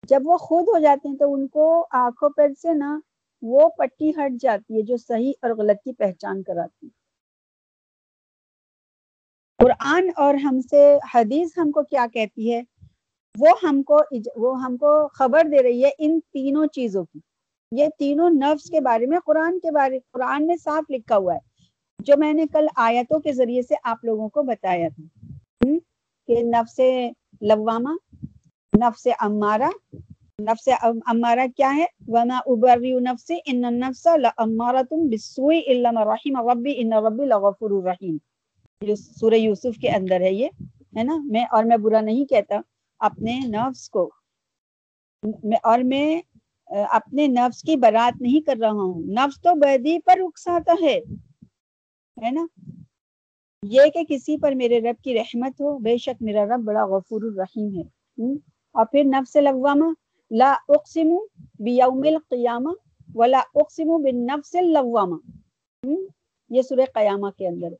جب 0.08 0.22
وہ 0.24 0.38
خود 0.38 0.64
ہو 0.68 0.80
جاتے 0.80 1.08
ہیں 1.08 1.18
تو 1.18 1.34
ان 1.34 1.48
کو 1.48 1.88
آنکھوں 1.92 2.30
پر 2.30 2.48
سے 2.62 2.74
نا 2.74 3.00
وہ 3.42 3.70
پٹی 3.70 4.10
ہٹ 4.10 4.32
جاتی 4.40 4.78
ہے 4.78 4.82
جو 4.82 4.98
صحیح 4.98 5.32
اور 5.42 5.52
غلط 5.52 5.84
کی 5.84 5.94
پہچان 5.94 6.44
کراتی 6.44 6.88
ہے۔ 6.88 6.90
قرآن 9.58 10.10
اور 10.16 10.34
ہم 10.34 10.62
سے 10.62 10.98
حدیث 11.14 11.58
ہم 11.58 11.72
کو 11.72 11.84
کیا 11.84 12.06
کہتی 12.14 12.54
ہے؟ 12.54 12.62
وہ 13.40 13.48
ہم 13.64 13.84
کو 13.84 14.00
وہ 14.36 14.64
ہم 14.64 14.78
کو 14.78 15.08
خبر 15.08 15.42
دے 15.52 15.64
رہی 15.64 15.86
ہے 15.86 15.90
ان 16.00 16.20
تینوں 16.20 16.68
چیزوں 16.68 17.06
کی۔ 17.06 17.20
یہ 17.72 17.88
تینوں 18.00 18.30
نفس 18.30 18.70
کے 18.70 18.80
بارے 18.80 19.06
میں، 19.06 19.20
قرآن 19.26 19.60
کے 19.60 19.72
بارے، 19.72 20.00
قرآن 20.14 20.48
میں 20.48 20.56
صاف 20.64 20.84
لکھا 20.90 21.18
ہوا 21.18 21.34
ہے۔ 21.34 21.40
جو 22.00 22.14
میں 22.18 22.34
نے 22.34 22.46
کل 22.54 22.68
آیتوں 22.76 23.20
کے 23.20 23.34
ذریعے 23.34 23.62
سے 23.62 23.76
آپ 23.84 24.06
لوگوں 24.06 24.30
کو 24.30 24.44
بتایا 24.44 24.88
تھا۔ 24.96 25.28
کہ 26.28 26.44
نفس 26.44 26.80
لوامہ 27.42 27.90
نفس 28.80 29.08
امارہ 29.20 29.96
نفس 30.42 30.70
امارہ 30.84 31.46
کیا 31.58 31.76
ہے؟ 31.76 31.86
وما 32.08 32.40
ابری 32.46 33.00
نفس 33.00 33.32
ان 33.46 33.66
النفس 33.66 34.08
لامارۃ 34.18 34.92
بالسوء 34.92 35.54
الا 35.68 35.92
ما 35.92 36.06
رحم 36.06 36.50
ربی 36.50 36.74
ان 36.76 36.94
ربی 36.94 37.26
لغفور 37.26 37.72
الرحیم 37.72 38.18
سورہ 38.96 39.34
یوسف 39.34 39.78
کے 39.82 39.90
اندر 39.90 40.22
ہے 40.22 40.34
یہ، 40.34 40.48
ہے 40.98 41.04
نا؟ 41.04 41.18
میں 41.26 41.46
اور 41.52 41.64
میں 41.64 41.78
برا 41.78 42.02
نہیں 42.02 42.26
کہتا، 42.26 42.56
اپنے 43.00 43.40
نفس 43.48 43.90
کو۔ 43.90 44.12
اور 45.64 45.80
میں 45.80 46.22
اپنے 46.66 47.28
نفس 47.28 47.62
کی 47.62 47.76
برات 47.76 48.22
نہیں 48.22 48.46
کر 48.46 48.56
رہا 48.62 48.72
ہوں۔ 48.72 49.02
نفس 49.04 49.42
تو 49.42 49.56
بدی 49.56 50.00
پر 50.00 50.20
اکساتا 50.20 50.74
ہے 50.82 51.00
ہے 52.26 52.32
نا؟ 52.32 52.46
یہ 53.64 53.82
کہ 53.94 54.04
کسی 54.10 54.38
پر 54.38 54.52
میرے 54.52 54.80
رب 54.80 55.04
کی 55.04 55.16
رحمت 55.16 55.62
ہو، 55.62 55.78
بے 55.78 55.98
شک 55.98 56.22
میرا 56.22 56.46
رب 56.46 56.62
بڑا 56.64 56.86
غفور 56.86 57.22
الرحیم 57.22 57.80
ہے۔ 57.80 57.98
اور 58.78 58.86
پھر 58.86 59.04
نفس 59.04 59.36
لغوامہ 59.36 59.86
لا 60.32 60.56
اقسم 60.70 61.18
بیوم 61.60 62.02
القیامہ 62.06 62.70
ولا 63.16 63.42
اقسم 63.56 64.02
بالنفس 64.02 64.56
اللوامہ۔ 64.56 65.16
یہ 66.50 66.62
سورہ 66.62 66.86
قیامہ 66.94 67.28
کے 67.38 67.48
اندر۔ 67.48 67.68
ہے 67.68 67.76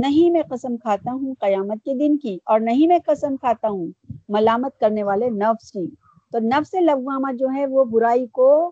نہیں 0.00 0.30
میں 0.30 0.42
قسم 0.50 0.76
کھاتا 0.76 1.12
ہوں 1.12 1.34
قیامت 1.40 1.84
کے 1.84 1.94
دن 1.94 2.18
کی 2.18 2.38
اور 2.44 2.60
نہیں 2.60 2.86
میں 2.86 2.98
قسم 3.06 3.36
کھاتا 3.36 3.68
ہوں 3.68 3.86
ملامت 4.28 4.78
کرنے 4.80 5.02
والے 5.02 5.30
نفس 5.30 5.72
کی۔ 5.72 5.86
تو 6.32 6.38
نفس 6.38 6.74
لوامہ 6.74 7.32
جو 7.32 7.48
ہے 7.54 7.66
وہ 7.66 7.84
برائی 7.84 8.26
کو 8.26 8.70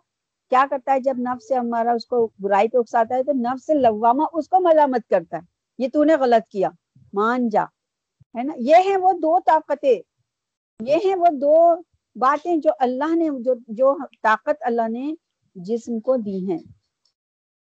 کیا 0.51 0.65
کرتا 0.71 0.93
ہے؟ 0.93 1.01
جب 1.01 1.15
نفس 1.19 1.53
ہمارا 1.53 1.93
اس 1.93 2.07
کو 2.07 2.31
برائی 2.41 2.69
پہ 2.69 2.79
اکساتا 2.79 3.15
ہے 3.15 3.25
تو 3.25 3.33
نفس 3.33 3.71
لوامہ 3.71 4.23
اس 4.33 4.49
کو 4.49 4.61
ملامت 4.61 5.11
کرتا 5.11 5.37
ہے۔ 5.37 5.43
یہ 5.79 5.89
تو 5.93 6.05
نے 6.05 6.17
غلط 6.17 6.49
کیا۔ 6.49 6.69
مان 7.13 7.49
جا۔ 7.49 7.65
ہے 8.39 8.43
نا؟ 8.43 8.53
یہ 8.59 8.75
ہیں 8.87 8.97
وہ 8.97 9.13
دو 9.13 9.39
طاقتیں۔ 9.47 10.12
یہ 10.87 10.97
ہیں 11.05 11.15
وہ 11.15 11.27
دو 11.41 11.57
باتیں 12.17 12.57
جو 12.57 12.71
اللہ 12.79 13.15
نے 13.17 13.29
جو 13.45 13.55
جو 13.79 13.95
طاقت 14.23 14.63
اللہ 14.67 14.89
نے 14.89 15.13
جسم 15.57 15.99
کو 16.07 16.17
دی 16.27 16.39
ہیں 16.51 16.59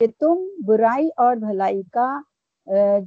کہ 0.00 0.06
تم 0.18 0.46
برائی 0.66 1.08
اور 1.16 1.36
بھلائی 1.36 1.82
کا 1.92 2.08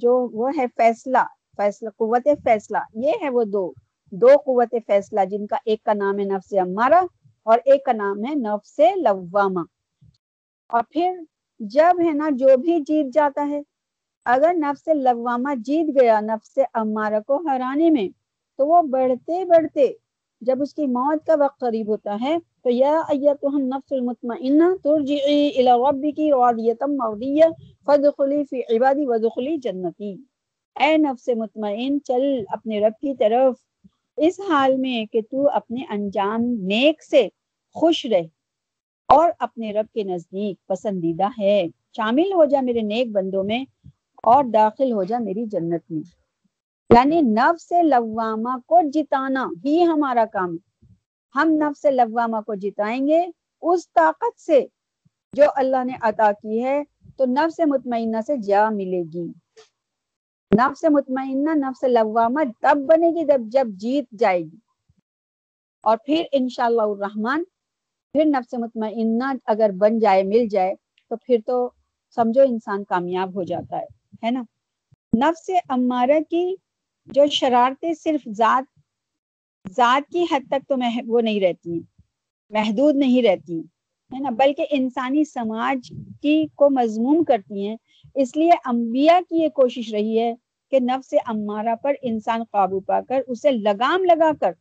جو 0.02 0.18
وہ 0.34 0.50
ہے 0.58 0.66
فیصلہ 0.78 1.24
فیصلہ، 1.58 1.90
قوت 1.98 2.28
فیصلہ، 2.44 2.78
یہ 3.04 3.12
ہے 3.22 3.30
وہ 3.30 3.44
دو 3.54 3.72
دو 4.12 4.36
قوت 4.46 4.76
فیصلہ 4.88 5.26
جن 5.32 5.46
کا 5.48 5.58
ایک 5.66 5.84
کا 5.84 5.94
نام 5.94 6.20
ہے 6.20 6.24
نفس 6.26 6.54
امارہ 6.62 7.02
اور 7.48 7.60
ایک 7.66 7.84
کا 7.86 7.94
نام 7.94 8.24
ہے 8.26 8.34
نفس 8.36 8.80
لوامہ۔ 9.04 9.64
اور 10.70 10.84
پھر 10.90 11.20
جب 11.60 12.00
ہے 12.06 12.12
نا 12.14 12.30
جو 12.40 12.58
بھی 12.62 12.80
جیت 12.88 13.14
جاتا 13.14 13.48
ہے، 13.50 13.62
اگر 14.26 14.54
نفس 14.58 14.88
لوامہ 15.04 15.54
جیت 15.66 15.96
گیا 16.00 16.20
نفس 16.22 16.60
امارہ 16.74 17.20
کو 17.28 17.38
ہرانے 17.46 17.90
میں 17.90 18.08
تو 18.60 18.68
وہ 18.68 18.82
بڑھتے 18.82 19.46
بڑھتے 19.46 19.92
جب 20.42 20.62
اس 20.62 20.74
کی 20.74 20.86
موت 20.88 21.26
کا 21.26 21.36
وقت 21.40 21.60
قریب 21.60 21.88
ہوتا 21.88 22.18
ہے 22.22 22.38
تو 22.64 22.70
یا 22.70 22.92
ایتها 23.10 23.56
النفس 23.56 23.92
المطمئنہ 23.92 24.64
ترجعی 24.84 25.50
الى 25.56 25.76
ربک 25.84 26.20
راضیتا 26.20 26.86
مرضیہ 26.86 27.46
فدخلی 27.86 28.44
فی 28.50 28.62
عبادی 28.76 29.06
ودخلی 29.08 29.58
جنتی۔ 29.58 30.12
اے 30.80 30.98
نفس 30.98 31.30
مطمئن، 31.38 31.98
چل 32.04 32.44
اپنے 32.48 32.80
رب 32.80 33.00
کی 33.02 33.14
طرف۔ 33.14 33.56
اس 34.18 34.40
حال 34.50 34.78
میں 34.78 35.06
کہ 35.06 35.22
تو 35.22 35.48
اپنے 35.50 35.84
انجام 35.90 36.42
نیک 36.68 37.04
سے 37.04 37.28
خوش 37.76 38.06
رہ 38.06 38.28
اور 39.10 39.32
اپنے 39.40 39.72
رب 39.74 39.94
کے 39.94 40.04
نزدیک 40.04 40.68
پسندیدہ 40.68 41.28
ہے۔ 41.40 41.68
شامل 41.98 42.34
ہو 42.34 42.46
جا 42.46 42.62
میرے 42.62 42.82
نیک 42.82 43.12
بندوں 43.12 43.44
میں 43.44 43.64
اور 44.24 44.44
داخل 44.54 44.92
ہو 44.92 45.04
جا 45.04 45.20
میری 45.20 45.46
جنت 45.46 45.92
میں۔ 45.92 46.19
یعنی 46.96 47.22
نفس 47.22 47.72
لوامہ 47.84 48.50
کو 48.66 48.80
جتانا، 48.94 49.48
ہی 49.66 49.86
ہمارا 49.86 50.26
کام۔ 50.26 50.56
ہے 50.56 50.94
ہم 51.36 51.50
نفس 51.50 51.86
لوامہ 51.86 52.38
کو 52.42 52.56
جتائیں 52.56 53.08
گے 53.08 53.28
اس 53.62 53.92
طاقت 53.92 54.42
سے 54.42 54.66
جو 55.34 55.44
اللہ 55.56 55.84
نے 55.84 55.94
عطا 56.02 56.32
کی 56.32 56.64
ہے، 56.64 56.84
تو 57.18 57.26
نفس 57.26 57.60
مطمئنہ 57.68 58.18
سے 58.28 58.38
جا 58.38 58.70
ملے 58.70 59.04
گی۔ 59.14 59.32
نفس 60.58 60.86
مطمئنہ، 60.90 61.50
نفس 61.56 61.84
لوامہ 61.84 62.40
تب 62.62 62.78
بنے 62.86 63.10
گی 63.10 63.26
جب 63.26 63.42
جب 63.46 63.68
جیت 63.68 64.06
جائے 64.12 64.40
گی۔ 64.40 64.58
اور 65.82 65.98
پھر 66.06 66.24
انشاءاللہ 66.32 66.82
الرحمن، 66.82 67.44
پھر 68.14 68.26
نفس 68.26 68.54
مطمئنہ 68.54 69.24
اگر 69.46 69.70
بن 69.78 70.00
جائے، 70.00 70.24
مل 70.24 70.48
جائے، 70.48 70.76
تو 71.10 71.16
پھر 71.16 71.38
تو 71.46 71.70
سمجھو 72.16 72.42
انسان 72.42 72.84
کامیاب 72.84 73.36
ہو 73.36 73.44
جاتا 73.44 73.78
ہے 73.78 73.86
ہے 74.26 74.32
نا؟ 74.32 74.44
نفس 75.18 75.50
امارہ 75.70 76.20
کی 76.30 76.56
جو 77.10 77.26
شرارتیں 77.32 77.94
صرف 77.94 78.28
ذات 78.30 78.64
ذات 79.66 80.12
کی 80.12 80.24
حد 80.32 80.48
تک 80.50 80.68
تو 80.68 80.76
وہ 81.08 81.22
نہیں 81.22 81.40
رہتی 81.40 81.74
ہیں، 81.74 81.80
محدود 82.52 82.96
نہیں 82.96 83.22
رہتی 83.22 83.60
ہے 84.12 84.20
نا؟ 84.20 84.30
بلکہ 84.30 84.66
انسانی 84.72 85.24
سماج 85.24 85.92
کی 86.22 86.46
کو 86.56 86.70
مضموم 86.70 87.24
کرتی 87.24 87.68
ہیں۔ 87.68 87.76
اس 88.16 88.36
لیے 88.38 88.52
انبیاء 88.66 89.20
کی 89.30 89.38
یہ 89.38 89.50
کوشش 89.50 89.94
رہی 89.94 90.20
ہے 90.20 90.34
کہ 90.72 90.80
نفس 90.80 91.14
امارہ 91.26 91.76
پر 91.76 91.94
انسان 92.02 92.44
قابو 92.52 92.80
پا 92.80 93.00
کر 93.02 93.22
اسے 93.28 93.52
لگام 93.52 94.04
لگا 94.06 94.32
کر، 94.42 94.52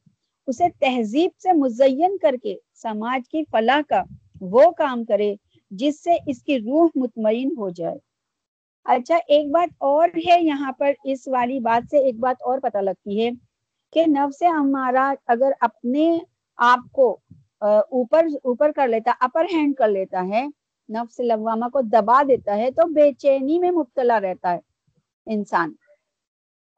اسے 0.48 0.68
تہذیب 0.78 1.30
سے 1.42 1.52
مزین 1.52 2.16
کر 2.18 2.34
کے 2.42 2.56
سماج 2.82 3.28
کی 3.28 3.42
فلاح 3.50 3.80
کا 3.88 4.02
وہ 4.40 4.70
کام 4.70 5.04
کرے 5.04 5.34
جس 5.70 6.02
سے 6.02 6.12
اس 6.26 6.42
کی 6.42 6.58
روح 6.58 6.88
مطمئن 6.94 7.50
ہو 7.58 7.68
جائے۔ 7.70 7.98
اچھا 8.86 9.16
ایک 9.28 9.50
بات 9.50 9.74
اور 9.78 10.08
ہے 10.26 10.40
یہاں 10.40 10.72
پر 10.72 10.92
اس 11.04 11.28
والی 11.28 11.58
بات 11.60 11.88
سے 11.90 11.98
ایک 11.98 12.18
بات 12.18 12.42
اور 12.42 12.58
پتہ 12.58 12.78
لگتی 12.78 13.24
ہے 13.24 13.30
کہ 13.92 14.04
نفس 14.06 14.42
ہمارا 14.42 15.12
اگر 15.26 15.52
اپنے 15.60 16.18
آپ 16.58 16.92
کو 16.92 17.10
اوپر 17.60 18.26
اوپر 18.44 18.72
کر 18.72 18.88
لیتا، 18.88 19.12
اپر 19.20 19.46
ہینڈ 19.52 19.74
کر 19.76 19.88
لیتا 19.88 20.24
ہے، 20.28 20.44
نفس 20.88 21.20
لوامہ 21.20 21.68
کو 21.72 21.80
دبا 21.92 22.22
دیتا 22.28 22.56
ہے 22.56 22.70
تو 22.70 22.86
بے 22.92 23.12
چینی 23.12 23.58
میں 23.58 23.70
مبتلا 23.70 24.20
رہتا 24.20 24.52
ہے 24.52 24.58
انسان۔ 25.26 25.72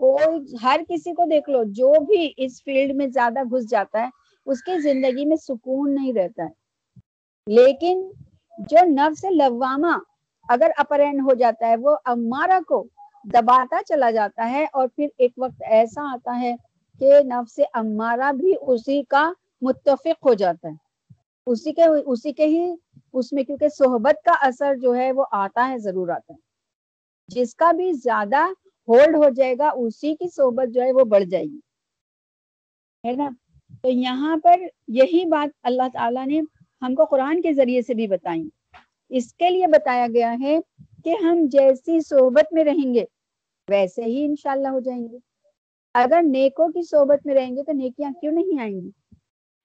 کوئی، 0.01 0.57
ہر 0.63 0.81
کسی 0.89 1.13
کو 1.13 1.25
دیکھ 1.31 1.51
لو، 1.51 1.63
جو 1.71 1.93
بھی 2.05 2.33
اس 2.37 2.63
فیلڈ 2.65 2.95
میں 2.97 3.07
زیادہ 3.07 3.43
گھس 3.51 3.71
جاتا 3.71 4.03
ہے، 4.03 4.09
اس 4.47 4.63
کی 4.63 4.79
زندگی 4.81 5.25
میں 5.25 5.37
سکون 5.37 5.95
نہیں 5.95 6.13
رہتا 6.13 6.45
ہے۔ 6.45 6.59
لیکن 7.47 8.09
جو 8.59 8.85
نفس 8.89 9.25
لوامہ 9.31 9.97
اگر 10.51 10.71
اپر 10.77 11.01
ہو 11.01 11.35
جاتا 11.35 11.69
ہے، 11.69 11.77
وہ 11.77 11.97
امارہ 12.05 12.61
کو 12.69 12.85
دباتا 13.25 13.77
چلا 13.87 14.11
جاتا 14.11 14.51
ہے 14.51 14.67
اور 14.73 14.89
پھر 14.97 15.07
ایک 15.19 15.33
وقت 15.39 15.63
ایسا 15.67 16.13
آتا 16.13 16.41
ہے 16.41 16.55
کہ 17.01 17.21
نفس 17.25 17.61
امارہ 17.75 18.33
بھی 18.33 18.55
اسی 18.61 19.03
کا 19.03 19.33
متفق 19.63 20.27
ہو 20.27 20.35
جاتا 20.35 20.69
ہے۔ 20.69 20.75
اسی 21.47 21.73
کے 21.73 21.83
اسی 22.07 22.33
کے 22.33 22.47
ہی، 22.47 22.75
اس 23.13 23.33
میں 23.33 23.45
کیونکہ 23.45 23.69
صحبت 23.69 24.25
کا 24.25 24.33
اثر 24.41 24.75
جو 24.75 24.97
ہے 24.97 25.13
وہ 25.13 25.25
آتا 25.33 25.69
ہے، 25.69 25.79
ضرور 25.79 26.09
آتا 26.09 26.35
ہے۔ 26.35 26.39
جس 27.29 27.55
کا 27.55 27.73
بھی 27.73 27.93
زیادہ 27.93 28.47
ہولڈ 28.89 29.17
ہو 29.17 29.29
جائے 29.29 29.55
گا، 29.59 29.71
اسی 29.77 30.15
کی 30.15 30.29
صحبت 30.29 30.75
جو 30.75 30.83
ہے 30.83 30.93
وہ 30.93 31.05
بڑھ 31.05 31.25
جائے 31.25 31.45
گی۔ 31.45 31.61
ہے 33.07 33.13
نا؟ 33.13 33.29
تو 33.83 33.89
یہاں 33.89 34.37
پر 34.37 34.61
یہی 34.89 35.25
بات 35.25 35.59
اللہ 35.63 35.83
تعالیٰ 35.93 36.27
نے 36.27 36.41
ہم 36.83 36.95
کو 36.95 37.05
قرآن 37.05 37.43
کے 37.43 37.53
ذریعے 37.53 37.83
سے 37.83 37.95
بھی 37.95 38.07
بتائی۔ 38.07 38.49
اس 39.11 39.35
کے 39.35 39.51
لیے 39.51 39.67
بتایا 39.67 40.07
گیا 40.15 40.35
ہے 40.41 40.59
کہ 41.05 41.15
ہم 41.23 41.39
جیسی 41.47 42.01
صحبت 42.01 42.53
میں 42.53 42.65
رہیں 42.65 42.95
گے، 42.95 43.05
ویسے 43.69 44.03
ہی 44.05 44.25
انشاءاللہ 44.25 44.69
ہو 44.69 44.81
جائیں 44.81 45.09
گے۔ 45.13 45.19
اگر 45.95 46.21
نیکوں 46.23 46.69
کی 46.69 46.83
صحبت 46.83 47.27
میں 47.27 47.35
رہیں 47.35 47.57
گے 47.57 47.63
تو 47.63 47.73
نیکیاں 47.73 48.11
کیوں 48.21 48.33
نہیں 48.33 48.61
آئیں 48.61 48.81
گی؟ 48.81 48.91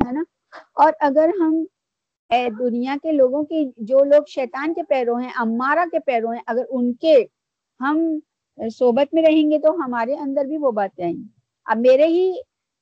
ہے 0.05 0.11
نا؟ 0.11 0.23
اور 0.73 0.93
اگر 0.99 1.29
ہم 1.39 1.65
اے 2.29 2.47
دنیا 2.59 2.95
کے 3.03 3.11
لوگوں 3.11 3.43
کی، 3.43 3.69
جو 3.77 4.03
لوگ 4.03 4.23
شیطان 4.27 4.73
کے 4.73 4.83
پیروں 4.83 5.21
ہیں، 5.21 5.29
امارہ 5.35 5.85
کے 5.91 5.99
پیروں 5.99 6.33
ہیں، 6.33 6.41
اگر 6.47 6.63
ان 6.69 6.93
کے 6.93 7.25
ہم 7.79 8.19
صحبت 8.79 9.13
میں 9.13 9.23
رہیں 9.23 9.51
گے 9.51 9.59
تو 9.59 9.71
ہمارے 9.71 10.15
اندر 10.15 10.45
بھی 10.45 10.57
وہ 10.57 10.71
باتیں 10.71 11.05
آئیں 11.05 11.15
گی۔ 11.15 11.27
اب 11.65 11.77
میرے 11.77 12.05
ہی 12.05 12.33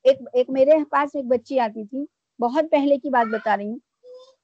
ایک 0.03 0.17
ایک 0.33 0.49
میرے 0.49 0.71
پاس 0.91 1.15
ایک 1.15 1.25
بچی 1.25 1.59
آتی 1.59 1.85
تھی، 1.85 2.05
بہت 2.39 2.65
پہلے 2.71 2.97
کی 2.97 3.09
بات 3.09 3.31
بتا 3.31 3.57
رہی 3.57 3.69
ہوں۔ 3.69 3.79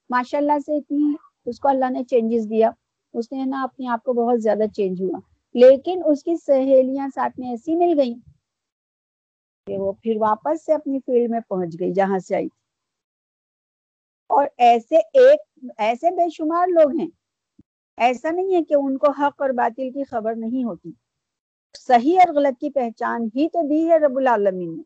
ماشاء 0.09 0.37
اللہ 0.37 0.59
سے 0.65 0.77
اتنی 0.77 1.15
اس 1.45 1.59
کو 1.59 1.67
اللہ 1.67 1.89
نے 1.89 2.03
چینجز 2.03 2.49
دیا، 2.49 2.71
اس 3.13 3.31
نے 3.31 3.45
نا 3.45 3.63
اپنے 3.63 3.87
آپ 3.87 4.03
کو 4.03 4.13
بہت 4.13 4.41
زیادہ 4.41 4.63
چینج 4.75 5.01
ہوا۔ 5.01 5.19
لیکن 5.53 6.01
اس 6.05 6.23
کی 6.23 6.35
سہیلیاں 6.37 7.07
ساتھ 7.15 7.39
میں 7.39 7.49
ایسی 7.49 7.75
مل 7.75 7.99
گئی 7.99 8.15
کہ 9.67 9.77
وہ 9.77 9.91
پھر 9.91 10.17
واپس 10.19 10.65
سے 10.65 10.73
اپنی 10.73 10.99
فیلڈ 10.99 11.29
میں 11.29 11.39
پہنچ 11.39 11.75
گئی، 11.79 11.93
جہاں 11.93 12.19
سے 12.19 12.35
آئی۔ 12.35 12.49
تھی 12.49 12.59
اور 14.27 14.47
ایسے 14.57 14.95
ایک، 14.97 15.65
ایسے 15.77 16.11
بے 16.11 16.29
شمار 16.29 16.67
لوگ 16.67 16.95
ہیں، 16.99 17.09
ایسا 17.97 18.31
نہیں 18.31 18.55
ہے 18.55 18.63
کہ 18.63 18.73
ان 18.73 18.97
کو 18.97 19.11
حق 19.11 19.41
اور 19.41 19.49
باطل 19.49 19.91
کی 19.91 20.03
خبر 20.03 20.35
نہیں 20.35 20.63
ہوتی۔ 20.63 20.91
صحیح 21.77 22.19
اور 22.19 22.35
غلط 22.35 22.61
کی 22.61 22.69
پہچان 22.69 23.23
ہی 23.35 23.49
تو 23.49 23.67
دی 23.67 23.89
ہے 23.89 23.97
رب 23.97 24.17
العالمین 24.17 24.75
نے۔ 24.75 24.83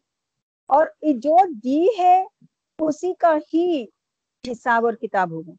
اور 0.68 0.88
جو 1.02 1.38
دی 1.64 1.88
ہے، 2.00 2.26
اسی 2.80 3.14
کا 3.14 3.38
ہی 3.54 3.86
حساب 4.52 4.86
اور 4.86 4.94
کتاب 4.94 5.32
ہوگا۔ 5.32 5.52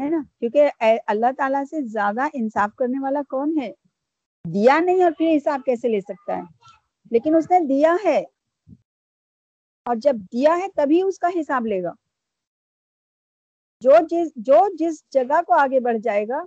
ہے 0.00 0.10
نا؟ 0.10 0.22
کیونکہ 0.38 0.70
اللہ 1.06 1.26
تعالیٰ 1.38 1.64
سے 1.64 1.80
زیادہ 1.82 2.20
انصاف 2.32 2.70
کرنے 2.74 3.02
والا 3.02 3.20
کون 3.28 3.58
ہے؟ 3.62 3.72
دیا 4.54 4.80
نہیں 4.80 5.02
اور 5.02 5.12
پھر 5.18 5.36
حساب 5.36 5.60
کیسے 5.64 5.88
لے 5.88 6.00
سکتا 6.00 6.36
ہے؟ 6.36 6.42
لیکن 7.10 7.36
اس 7.36 7.50
نے 7.50 7.60
دیا 7.60 7.96
ہے۔ 8.04 8.24
اور 9.84 9.96
جب 9.96 10.12
دیا 10.32 10.58
ہے 10.58 10.66
تبھی 10.76 11.02
اس 11.02 11.18
کا 11.18 11.28
حساب 11.40 11.66
لے 11.66 11.82
گا۔ 11.82 11.92
جو 13.80 13.90
جس 14.10 14.32
جو 14.36 14.58
جس 14.78 15.10
جگہ 15.10 15.42
کو 15.46 15.52
آگے 15.54 15.80
بڑھ 15.80 15.98
جائے 16.02 16.28
گا، 16.28 16.44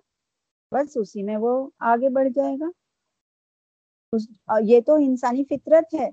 بس 0.72 0.92
اسی 0.96 1.24
میں 1.24 1.38
وہ 1.38 1.70
آگے 1.80 2.10
بڑھ 2.10 2.30
جائے 2.36 2.56
گا۔ 2.60 2.70
یہ 4.64 4.82
تو 4.82 4.96
انسانی 4.96 5.44
فطرت 5.44 5.94
ہے۔ 5.94 6.10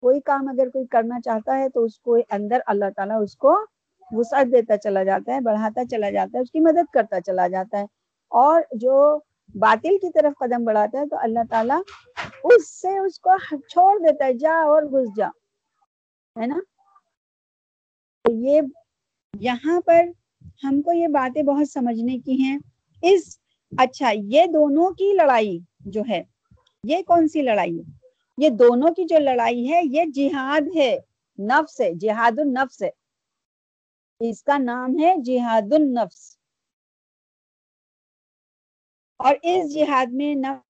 کوئی 0.00 0.20
کام 0.20 0.48
اگر 0.48 0.68
کوئی 0.68 0.86
کرنا 0.86 1.20
چاہتا 1.20 1.58
ہے 1.58 1.68
تو 1.68 1.84
اس 1.84 2.00
کو 2.00 2.16
اندر 2.30 2.58
اللہ 2.66 2.84
تعالیٰ 2.96 3.22
اس 3.22 3.36
کو 3.36 3.66
وسعت 4.10 4.46
دیتا 4.52 4.76
چلا 4.76 5.04
جاتا 5.04 5.34
ہے، 5.34 5.40
بڑھاتا 5.40 5.84
چلا 5.84 6.10
جاتا 6.10 6.38
ہے، 6.38 6.42
اس 6.42 6.50
کی 6.50 6.60
مدد 6.60 6.92
کرتا 6.92 7.20
چلا 7.20 7.48
جاتا 7.48 7.78
ہے۔ 7.78 7.84
اور 8.28 8.62
جو 8.72 9.18
باطل 9.54 9.98
کی 9.98 10.10
طرف 10.10 10.38
قدم 10.38 10.64
بڑھاتا 10.64 11.00
ہے 11.00 11.06
تو 11.06 11.16
اللہ 11.18 11.38
تعالیٰ 11.50 11.80
اس 12.44 12.80
سے 12.80 12.98
اس 12.98 13.20
کو 13.20 13.30
چھوڑ 13.68 13.98
دیتا 13.98 14.24
ہے، 14.24 14.32
جا 14.32 14.52
اور 14.52 14.82
گھس 14.82 15.08
جا۔ 15.16 15.28
ہے 16.40 16.46
نا؟ 16.46 16.60
تو 18.24 18.32
یہ 18.32 18.60
یہاں 19.40 19.80
پر 19.80 20.06
ہم 20.64 20.82
کو 20.82 20.92
یہ 20.92 21.08
باتیں 21.08 21.42
بہت 21.42 21.68
سمجھنے 21.68 22.18
کی 22.18 22.42
ہیں۔ 22.42 22.58
اس 23.02 23.38
اچھا 23.78 24.10
یہ 24.14 24.46
دونوں 24.46 24.90
کی 24.90 25.12
لڑائی 25.12 25.58
جو 25.80 26.02
ہے، 26.08 26.22
یہ 26.84 27.02
کون 27.06 27.28
سی 27.28 27.42
لڑائی 27.42 27.78
ہے؟ 27.78 27.82
یہ 28.38 28.48
دونوں 28.48 28.94
کی 28.94 29.04
جو 29.04 29.18
لڑائی 29.18 29.72
ہے، 29.72 29.80
یہ 29.84 30.04
جہاد 30.04 30.76
ہے، 30.76 30.98
نفس 31.38 31.80
ہے، 31.80 31.94
جہاد 31.94 32.38
النفس 32.38 32.82
ہے۔ 32.82 32.90
اس 34.22 34.42
کا 34.44 34.58
نام 34.58 34.98
ہے 35.00 35.14
جہاد 35.22 35.72
النفس۔ 35.72 36.20
اور 39.20 39.34
اس 39.42 39.74
جہاد 39.74 40.06
میں 40.12 40.34
نفس 40.34 40.71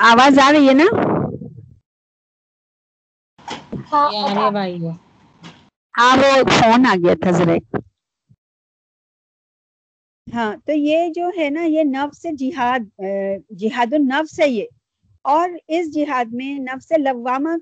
آواز 0.00 0.38
آ 0.38 0.52
رہی 0.52 0.68
ہے 0.68 0.74
نا؟ 0.74 0.86
ہاں 5.94 6.14
وہ 6.18 6.28
فون 6.52 6.82
آ 6.86 7.02
گیا 7.02 7.14
تھا 7.22 7.30
ذرا۔ 7.30 7.56
ہاں 10.26 10.52
تو 10.64 10.72
یہ 10.80 11.08
جو 11.14 11.26
ہے 11.38 11.48
نا 11.50 11.62
یہ 11.66 11.82
نفس 11.86 12.22
جہاد 12.38 12.82
جہاد 13.58 13.92
النفس 13.94 14.38
ہے 14.40 14.48
یہ۔ 14.50 14.66
اور 15.24 15.48
اس 15.68 15.92
جہاد 15.92 16.32
میں 16.32 16.58
نفس 16.60 16.92
لوامہ 16.98 17.54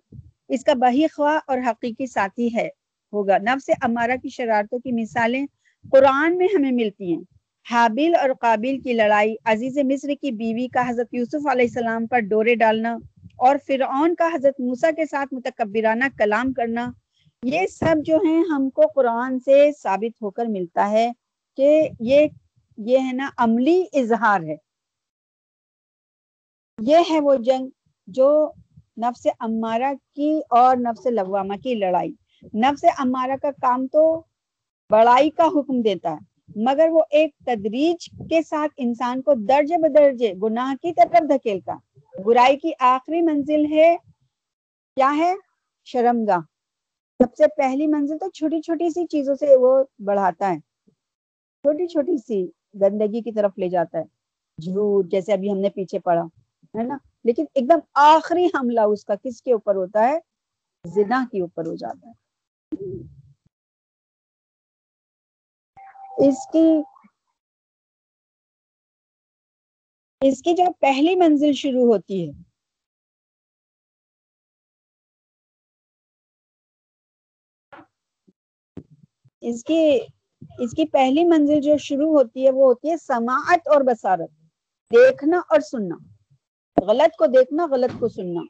اس 0.48 0.64
کا 0.64 0.74
بہی 0.76 1.06
خواہ 1.08 1.38
اور 1.46 1.58
حقیقی 1.66 2.06
ساتھی 2.08 2.48
ہے 2.56 2.66
ہوگا۔ 3.12 3.38
نفس 3.42 3.68
امارہ 3.80 4.16
کی 4.22 4.28
شرارتوں 4.28 4.78
کی 4.78 4.92
مثالیں 4.92 5.44
قرآن 5.84 6.36
میں 6.38 6.48
ہمیں 6.54 6.72
ملتی 6.72 7.12
ہیں۔ 7.12 7.22
حابل 7.70 8.14
اور 8.14 8.30
قابل 8.40 8.78
کی 8.80 8.92
لڑائی، 8.92 9.36
عزیز 9.44 9.78
مصر 9.78 10.08
کی 10.20 10.30
بیوی 10.30 10.68
کا 10.68 10.88
حضرت 10.88 11.14
یوسف 11.14 11.46
علیہ 11.46 11.66
السلام 11.66 12.06
پر 12.06 12.20
ڈورے 12.20 12.54
ڈالنا 12.54 12.96
اور 13.36 13.56
فرعون 13.66 14.14
کا 14.14 14.28
حضرت 14.34 14.60
موسیٰ 14.60 14.90
کے 14.96 15.06
ساتھ 15.06 15.34
متکبرانہ 15.34 16.04
کلام 16.18 16.52
کرنا، 16.52 16.90
یہ 17.42 17.66
سب 17.66 17.94
جو 18.04 18.18
ہیں 18.24 18.42
ہم 18.50 18.70
کو 18.70 18.82
قرآن 18.94 19.38
سے 19.38 19.70
ثابت 19.82 20.22
ہو 20.22 20.30
کر 20.30 20.46
ملتا 20.46 20.90
ہے 20.90 21.10
کہ 21.56 21.88
یہ 22.00 22.26
یہ 22.78 22.98
ہے 22.98 23.12
نا 23.12 23.28
عملی 23.36 23.84
اظہار 23.92 24.40
ہے۔ 24.40 24.56
یہ 26.78 26.98
ہے 27.10 27.20
وہ 27.20 27.34
جنگ 27.36 27.68
جو 28.06 28.52
نفس 28.96 29.26
امارہ 29.40 29.92
کی 30.14 30.40
اور 30.50 30.76
نفس 30.76 31.06
لوامہ 31.06 31.54
کی 31.62 31.74
لڑائی۔ 31.74 32.12
نفس 32.54 32.84
امارہ 32.98 33.36
کا 33.42 33.50
کام 33.50 33.86
تو 33.86 34.22
بڑائی 34.90 35.30
کا 35.30 35.46
حکم 35.46 35.80
دیتا 35.80 36.10
ہے۔ 36.10 36.37
مگر 36.56 36.88
وہ 36.90 37.00
ایک 37.10 37.34
تدریج 37.46 38.10
کے 38.30 38.42
ساتھ 38.42 38.72
انسان 38.76 39.22
کو 39.22 39.34
درجے 39.34 39.76
بدرجے 39.76 40.32
گناہ 40.42 40.74
کی 40.82 40.92
طرف 40.92 41.28
دھکیلتا۔ 41.28 41.74
برائی 42.24 42.56
کی 42.56 42.70
آخری 42.78 43.20
منزل 43.20 43.72
ہے، 43.72 43.96
کیا 44.96 45.12
ہے؟ 45.18 45.34
شرمگاہ۔ 45.84 46.40
سب 47.20 47.34
سے 47.36 47.44
پہلی 47.56 47.86
منزل 47.86 48.18
تو 48.18 48.30
چھوٹی 48.30 48.60
چھوٹی 48.60 48.90
سی 48.90 49.06
چیزوں 49.06 49.34
سے 49.34 49.56
وہ 49.56 49.84
بڑھاتا 50.04 50.50
ہے۔ 50.50 50.58
چھوٹی 51.64 51.86
چھوٹی 51.86 52.16
سی 52.16 52.46
گندگی 52.80 53.22
کی 53.22 53.32
طرف 53.32 53.58
لے 53.58 53.68
جاتا 53.68 53.98
ہے۔ 53.98 54.04
جھوٹ 54.58 55.06
جیسے 55.10 55.32
ابھی 55.32 55.50
ہم 55.50 55.58
نے 55.58 55.70
پیچھے 55.70 55.98
پڑا 55.98 56.22
ہے 56.74 56.82
نا؟ 56.82 56.98
لیکن 57.24 57.44
ایک 57.54 57.68
دم 57.70 57.78
آخری 57.94 58.46
حملہ 58.46 58.80
اس 58.80 59.04
کا 59.04 59.14
کس 59.22 59.42
کے 59.42 59.52
اوپر 59.52 59.74
ہوتا 59.76 60.08
ہے؟ 60.08 60.18
زنا 60.84 61.24
کے 61.32 61.40
اوپر 61.40 61.66
ہو 61.66 61.74
جاتا 61.74 62.08
ہے۔ 62.08 62.12
اس 66.18 66.46
کی 66.52 66.82
اس 70.20 70.42
کی 70.42 70.54
جو 70.54 70.72
پہلی 70.72 71.14
منزل 71.16 71.52
شروع 71.52 71.82
ہوتی 71.82 72.28
ہے۔ 72.28 72.48
اس 79.40 79.64
کی 79.64 80.00
اس 80.58 80.70
کی 80.70 80.86
پہلی 80.86 81.24
منزل 81.24 81.60
جو 81.60 81.78
شروع 81.78 82.18
ہوتی 82.18 82.46
ہے 82.46 82.50
وہ 82.50 82.64
ہوتی 82.64 82.90
ہے 82.90 82.96
سماعت 82.96 83.68
اور 83.68 83.80
بسارت 83.80 84.30
دیکھنا 84.90 85.38
اور 85.38 85.60
سننا۔ 85.60 85.96
غلط 86.86 87.16
کو 87.16 87.26
دیکھنا، 87.26 87.66
غلط 87.66 88.00
کو 88.00 88.08
سننا۔ 88.08 88.40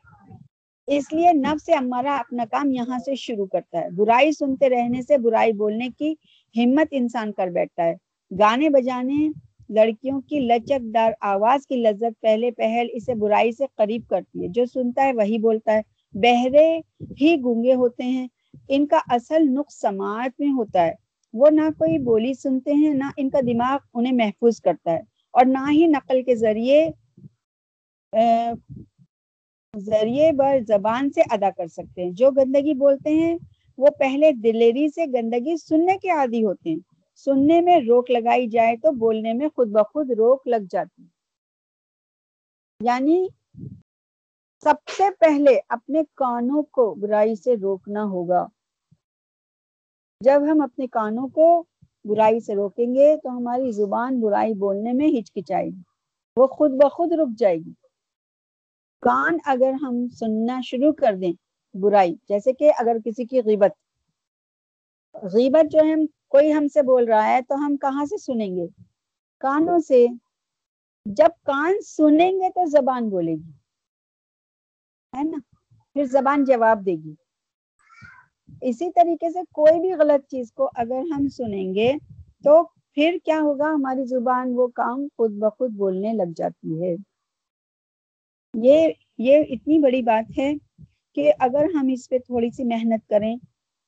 اس 0.86 1.12
لیے 1.12 1.32
نفس 1.32 1.68
ہمارا 1.68 2.16
اپنا 2.16 2.44
کام 2.44 2.70
یہاں 2.70 2.98
سے 2.98 3.14
شروع 3.14 3.46
کرتا 3.46 3.78
ہے۔ 3.78 3.90
برائی 3.90 4.32
سنتے 4.32 4.68
رہنے 4.68 5.02
سے، 5.02 5.18
برائی 5.18 5.52
بولنے 5.52 5.88
کی 5.98 6.14
ہمت 6.56 6.88
انسان 6.90 7.32
کر 7.32 7.46
بیٹھتا 7.46 7.84
ہے۔ 7.84 7.94
گانے 8.30 8.68
بجانے 8.70 9.28
لڑکیوں 9.70 10.20
کی 10.20 10.40
لچک 10.40 10.94
دار 10.94 11.12
آواز 11.20 11.66
کی 11.66 11.76
لذت 11.76 12.20
پہلے 12.20 12.50
پہل 12.50 12.86
اسے 12.92 13.14
برائی 13.14 13.52
سے 13.52 13.64
قریب 13.76 14.02
کرتی 14.10 14.42
ہے۔ 14.42 14.48
جو 14.48 14.64
سنتا 14.66 15.04
ہے 15.04 15.12
وہی 15.12 15.38
بولتا 15.38 15.74
ہے۔ 15.74 15.80
بہرے 16.12 16.66
ہی 17.20 17.36
گونگے 17.44 17.74
ہوتے 17.74 18.02
ہیں۔ 18.02 18.26
ان 18.68 18.86
کا 18.86 18.98
اصل 19.08 19.42
نقص 19.50 19.80
سماعت 19.80 20.40
میں 20.40 20.48
ہوتا 20.48 20.86
ہے۔ 20.86 20.92
وہ 21.34 21.50
نہ 21.50 21.70
کوئی 21.78 21.98
بولی 21.98 22.34
سنتے 22.34 22.72
ہیں، 22.72 22.94
نہ 22.94 23.04
ان 23.16 23.30
کا 23.30 23.40
دماغ 23.46 23.78
انہیں 23.94 24.12
محفوظ 24.12 24.60
کرتا 24.60 24.92
ہے۔ 24.92 25.00
اور 25.34 25.44
نہ 25.46 25.70
ہی 25.70 25.86
نقل 25.86 26.22
کے 26.22 26.34
ذریعے 26.36 26.88
ذریعے 29.74 30.32
بر 30.32 30.58
زبان 30.68 31.10
سے 31.10 31.20
ادا 31.30 31.50
کر 31.56 31.66
سکتے 31.66 32.04
ہیں۔ 32.04 32.10
جو 32.10 32.30
گندگی 32.30 32.74
بولتے 32.74 33.10
ہیں 33.10 33.36
وہ 33.78 33.86
پہلے 33.98 34.32
دلیری 34.32 34.88
سے 34.88 35.06
گندگی 35.06 35.56
سننے 35.56 35.96
کے 35.98 36.10
عادی 36.10 36.44
ہوتے 36.44 36.70
ہیں۔ 36.70 36.78
سننے 37.14 37.60
میں 37.60 37.80
روک 37.80 38.10
لگائی 38.10 38.46
جائے 38.48 38.76
تو 38.76 38.92
بولنے 38.92 39.32
میں 39.32 39.48
خود 39.48 39.68
بخود 39.68 40.10
روک 40.10 40.48
لگ 40.48 40.66
جاتی 40.70 41.02
یعنی 42.80 43.28
سب 44.62 44.88
سے 44.88 45.02
پہلے 45.20 45.58
اپنے 45.68 46.02
کانوں 46.14 46.62
کو 46.62 46.94
برائی 46.94 47.34
سے 47.34 47.54
روکنا 47.56 48.04
ہوگا۔ 48.04 48.46
جب 50.20 50.42
ہم 50.52 50.60
اپنے 50.60 50.86
کانوں 50.86 51.28
کو 51.28 51.64
برائی 52.04 52.40
سے 52.40 52.54
روکیں 52.54 52.94
گے 52.94 53.16
تو 53.16 53.36
ہماری 53.38 53.70
زبان 53.72 54.20
برائی 54.20 54.54
بولنے 54.54 54.92
میں 54.92 55.08
ہچکچائے 55.08 55.66
گی۔ 55.66 55.82
وہ 56.36 56.46
خود 56.46 56.70
بخود 56.70 57.12
رک 57.12 57.38
جائے 57.38 57.56
گی۔ 57.56 57.72
کان 59.02 59.38
اگر 59.44 59.72
ہم 59.82 60.08
سننا 60.08 60.60
شروع 60.64 60.92
کر 60.92 61.14
دیں 61.20 61.32
برائی۔ 61.74 62.14
جیسے 62.28 62.52
کہ 62.52 62.72
اگر 62.78 62.96
کسی 63.04 63.24
کی 63.24 63.40
غیبت 63.40 63.72
غیبت 65.14 65.72
جو 65.72 65.78
ہے 65.78 65.94
کوئی 66.28 66.52
ہم 66.52 66.68
سے 66.68 66.82
بول 66.82 67.04
رہا 67.04 67.26
ہے 67.28 67.40
تو 67.42 67.54
ہم 67.54 67.76
کہاں 67.76 68.04
سے 68.04 68.16
سنیں 68.18 68.56
گے؟ 68.56 68.66
کانوں 69.40 69.78
سے۔ 69.78 70.06
جب 71.06 71.28
کان 71.44 71.80
سنیں 71.86 72.32
گے 72.32 72.50
تو 72.50 72.64
زبان 72.70 73.08
بولے 73.08 73.34
گی، 73.34 73.50
ہے 75.12 75.22
نا؟ 75.22 75.38
پھر 75.92 76.04
زبان 76.04 76.44
جواب 76.44 76.86
دے 76.86 76.92
گی۔ 76.92 77.14
اسی 78.60 78.90
طریقے 78.90 79.30
سے 79.32 79.40
کوئی 79.52 79.80
بھی 79.80 79.92
غلط 79.92 80.30
چیز 80.30 80.52
کو 80.52 80.68
اگر 80.74 81.02
ہم 81.12 81.28
سنیں 81.28 81.74
گے 81.74 81.92
تو 82.44 82.62
پھر 82.94 83.16
کیا 83.24 83.38
ہوگا؟ 83.42 83.70
ہماری 83.74 84.04
زبان 84.04 84.52
وہ 84.54 84.66
کام 84.74 85.06
خود 85.16 85.32
بخود 85.38 85.70
بولنے 85.70 86.12
لگ 86.12 86.32
جاتی 86.36 86.82
ہے۔ 86.82 86.94
یہ 88.54 88.88
یہ 89.18 89.42
اتنی 89.48 89.78
بڑی 89.78 90.02
بات 90.02 90.38
ہے۔ 90.38 90.52
کہ 91.18 91.32
اگر 91.38 91.66
ہم 91.74 91.88
اس 91.92 92.08
پہ 92.08 92.18
تھوڑی 92.18 92.50
سی 92.50 92.64
محنت 92.64 93.08
کریں 93.08 93.36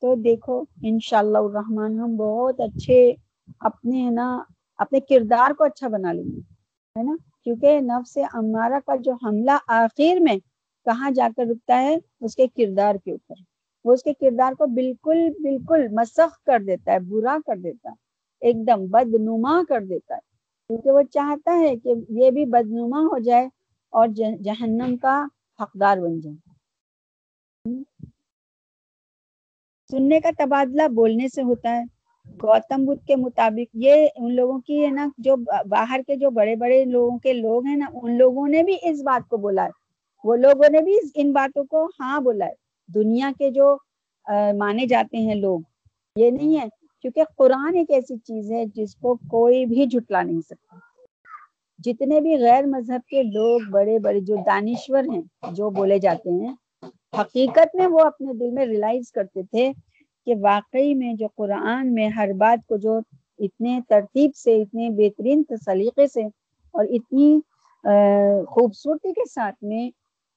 تو 0.02 0.14
دیکھو، 0.14 0.64
انشاءاللہ 0.82 1.38
الرحمن 1.38 1.98
ہم 1.98 2.16
بہت 2.16 2.60
اچھے 2.60 3.12
اپنے 3.60 4.08
نا، 4.10 4.44
اپنے 4.78 5.00
کردار 5.00 5.50
کو 5.50 5.64
اچھا 5.64 5.88
بنا 5.88 6.12
لیں 6.12 6.24
گے، 6.24 6.40
ہے 6.96 7.02
نا؟ 7.02 7.16
کیونکہ 7.44 7.80
نفس 7.80 8.18
امارہ 8.32 8.78
کا 8.86 8.96
جو 8.96 9.12
حملہ 9.12 9.58
آخر 9.66 10.20
میں 10.20 10.36
کہاں 10.86 11.10
جا 11.10 11.28
کر 11.36 11.46
رکتا 11.50 11.82
ہے، 11.82 11.96
اس 12.20 12.36
کے 12.36 12.46
کردار 12.46 12.94
کے 12.94 13.10
اوپر۔ 13.10 13.34
وہ 13.84 13.92
اس 13.92 14.02
کے 14.02 14.12
کردار 14.14 14.52
کو 14.52 14.66
بالکل 14.66 15.28
بالکل 15.42 15.88
مسخ 15.92 16.42
کر 16.46 16.60
دیتا 16.66 16.92
ہے، 16.92 16.98
برا 17.00 17.36
کر 17.46 17.56
دیتا 17.56 17.88
ہے، 17.88 17.94
ایک 18.40 18.66
دم 18.66 18.84
بدنما 18.86 19.62
کر 19.68 19.80
دیتا 19.80 20.14
ہے۔ 20.14 20.20
کیونکہ 20.70 20.90
وہ 20.90 21.02
چاہتا 21.02 21.58
ہے 21.58 21.76
کہ 21.76 21.92
یہ 22.08 22.30
بھی 22.30 22.44
بدنما 22.44 23.00
ہو 23.00 23.18
جائے 23.18 23.48
اور 23.92 24.08
جہنم 24.44 24.96
کا 24.96 25.26
حقدار 25.60 25.98
بن 25.98 26.20
جائے۔ 26.20 26.49
سننے 29.90 30.20
کا 30.20 30.30
تبادلہ 30.38 30.86
بولنے 30.88 31.28
سے 31.28 31.42
ہوتا 31.42 31.76
ہے۔ 31.76 31.84
گوتم 32.42 32.84
بدھ 32.84 33.06
کے 33.06 33.16
مطابق 33.16 33.76
یہ 33.84 34.06
ان 34.16 34.34
لوگوں 34.34 34.58
کی 34.60 34.84
ہے 34.84 34.90
نا، 34.90 35.08
جو 35.18 35.36
باہر 35.68 36.00
کے 36.06 36.16
جو 36.16 36.30
بڑے 36.30 36.56
بڑے 36.56 36.84
لوگوں 36.84 37.18
کے 37.18 37.32
لوگ 37.32 37.66
ہیں 37.66 37.76
نا، 37.76 37.86
ان 38.02 38.18
لوگوں 38.18 38.48
نے 38.48 38.62
بھی 38.62 38.76
اس 38.82 39.02
بات 39.02 39.28
کو 39.28 39.36
بولا 39.36 39.64
ہے۔ 39.64 39.70
وہ 40.24 40.36
لوگوں 40.36 40.70
نے 40.72 40.80
بھی 40.82 40.94
ان 41.14 41.32
باتوں 41.32 41.64
کو 41.64 41.84
ہاں 42.00 42.20
بولا 42.20 42.46
ہے۔ 42.46 42.54
دنیا 42.88 43.30
کے 43.38 43.50
جو 43.50 43.76
مانے 44.58 44.86
جاتے 44.86 45.16
ہیں 45.16 45.34
لوگ، 45.34 45.60
یہ 46.16 46.30
نہیں 46.30 46.58
ہے۔ 46.60 46.68
کیونکہ 47.02 47.22
قرآن 47.36 47.76
ایک 47.76 47.90
ایسی 47.90 48.16
چیز 48.16 48.50
ہے 48.52 48.64
جس 48.74 48.94
کو 48.96 49.14
کوئی 49.30 49.64
بھی 49.66 49.86
جھٹلا 49.86 50.22
نہیں 50.22 50.40
سکتا۔ 50.40 50.76
جتنے 51.78 52.20
بھی 52.20 52.36
غیر 52.36 52.66
مذہب 52.66 53.06
کے 53.08 53.22
لوگ 53.22 53.60
بڑے 53.70 53.98
بڑے 53.98 54.20
جو 54.20 54.36
دانشور 54.46 55.04
ہیں، 55.04 55.22
جو 55.52 55.70
بولے 55.70 55.98
جاتے 55.98 56.30
ہیں 56.30 56.54
حقیقت 57.18 57.74
میں 57.74 57.86
وہ 57.86 58.00
اپنے 58.00 58.32
دل 58.32 58.50
میں 58.50 58.66
ریلائز 58.66 59.12
کرتے 59.12 59.42
تھے 59.42 59.72
کہ 60.26 60.34
واقعی 60.40 60.94
میں 60.94 61.14
جو 61.14 61.26
قرآن 61.34 61.94
میں 61.94 62.08
ہر 62.08 62.32
بات 62.38 62.66
کو 62.66 62.76
جو 62.76 62.98
اتنے 63.38 63.80
ترتیب 63.88 64.36
سے، 64.36 64.62
اتنے 64.62 64.88
بہترین 64.90 65.42
سلیقے 65.64 66.06
سے 66.06 66.22
اور 66.74 66.84
اتنی 66.84 67.40
خوبصورتی 68.48 69.12
کے 69.12 69.28
ساتھ 69.30 69.64
میں 69.64 69.90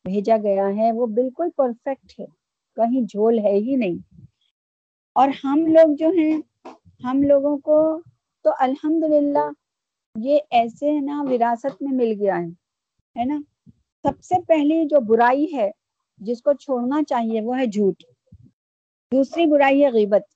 بھیجا 0.05 0.37
گیا 0.43 0.67
ہے، 0.75 0.91
وہ 0.91 1.05
بالکل 1.05 1.49
پرفیکٹ 1.55 2.19
ہے۔ 2.19 2.25
کہیں 2.77 3.01
جھول 3.01 3.39
ہے 3.39 3.51
ہی 3.51 3.75
نہیں۔ 3.75 4.21
اور 5.15 5.29
ہم 5.43 5.65
لوگ 5.67 5.95
جو 5.95 6.09
ہیں، 6.09 6.37
ہم 7.03 7.23
لوگوں 7.23 7.57
کو 7.57 7.77
تو 8.43 8.49
الحمد 8.59 9.03
للہ 9.03 9.49
یہ 10.15 10.39
ایسے 10.49 10.99
نا 10.99 11.23
وراثت 11.29 11.81
میں 11.81 11.91
مل 11.91 12.13
گیا 12.19 12.37
ہے 12.37 12.47
ہے 13.15 13.25
نا؟ 13.25 13.39
سب 14.03 14.23
سے 14.23 14.35
پہلی 14.47 14.85
جو 14.85 14.99
برائی 14.99 15.45
ہے 15.53 15.71
جس 16.17 16.41
کو 16.41 16.53
چھوڑنا 16.53 17.03
چاہیے 17.03 17.41
وہ 17.41 17.57
ہے 17.57 17.65
جھوٹ۔ 17.65 18.03
دوسری 19.11 19.45
برائی 19.45 19.83
ہے 19.83 19.91
غیبت، 19.91 20.33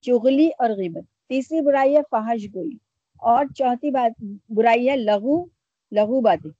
چغلی 0.00 0.50
اور 0.58 0.70
غیبت۔ 0.70 1.28
تیسری 1.28 1.60
برائی 1.60 1.96
ہے 1.96 2.00
فحش 2.10 2.46
گوئی۔ 2.54 2.76
اور 3.18 3.44
چوتھی 3.54 3.90
بات، 3.90 4.24
برائی 4.48 4.90
ہے 4.90 4.96
لغو 4.96 5.44
لغو 5.90 6.20
باتیں۔ 6.20 6.50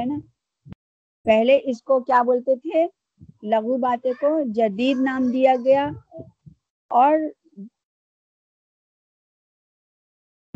ہے 0.00 0.04
نا؟ 0.04 0.14
پہلے 1.24 1.58
اس 1.64 1.82
کو 1.82 2.00
کیا 2.00 2.22
بولتے 2.22 2.56
تھے؟ 2.56 2.86
لغو 3.42 3.76
باتیں 3.76 4.12
کو 4.20 4.40
جدید 4.46 4.96
نام 5.00 5.30
دیا 5.32 5.54
گیا۔ 5.64 5.88
اور 6.90 7.18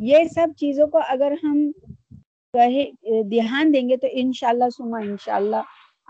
یہ 0.02 0.24
سب 0.24 0.46
چیزوں 0.56 0.86
کو 0.86 1.00
اگر 1.08 1.32
ہم 1.42 1.70
دھیان 3.30 3.74
دیں 3.74 3.88
گے 3.88 3.96
تو 3.96 4.06
انشاءاللہ 4.10 4.64
سما 4.76 4.98
انشاءاللہ 4.98 5.56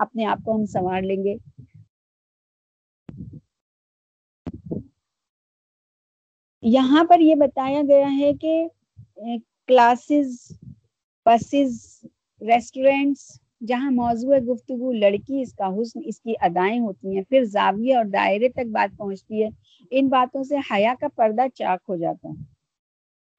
اپنے 0.00 0.24
آپ 0.24 0.38
کو 0.44 0.56
ہم 0.56 0.64
سنوار 0.64 1.02
لیں 1.02 1.24
گے۔ 1.24 1.36
یہاں 6.62 7.04
پر 7.04 7.20
یہ 7.20 7.34
بتایا 7.34 7.82
گیا 7.88 8.08
ہے 8.18 8.32
کہ 8.32 8.68
کلاسز 9.68 10.52
بسز 11.26 12.04
ریسٹورینٹس 12.40 13.40
جہاں 13.66 13.90
موضوع 13.90 14.36
گفتگو، 14.48 14.92
لڑکی 14.92 15.40
اس 15.42 15.52
کا 15.52 15.66
حسن، 15.66 16.00
اس 16.04 16.20
کی 16.20 16.34
ادائیں 16.40 16.80
ہوتی 16.80 17.14
ہیں، 17.14 17.22
پھر 17.22 17.44
زاویہ 17.44 17.96
اور 17.96 18.04
دائرے 18.04 18.48
تک 18.48 18.70
بات 18.72 18.96
پہنچتی 18.98 19.42
ہے، 19.42 19.48
ان 19.90 20.08
باتوں 20.08 20.42
سے 20.42 20.56
حیا 20.70 20.94
کا 21.00 21.08
پردہ 21.08 21.46
چاک 21.54 21.80
ہو 21.88 21.96
جاتا 21.96 22.28
ہے۔ 22.28 22.42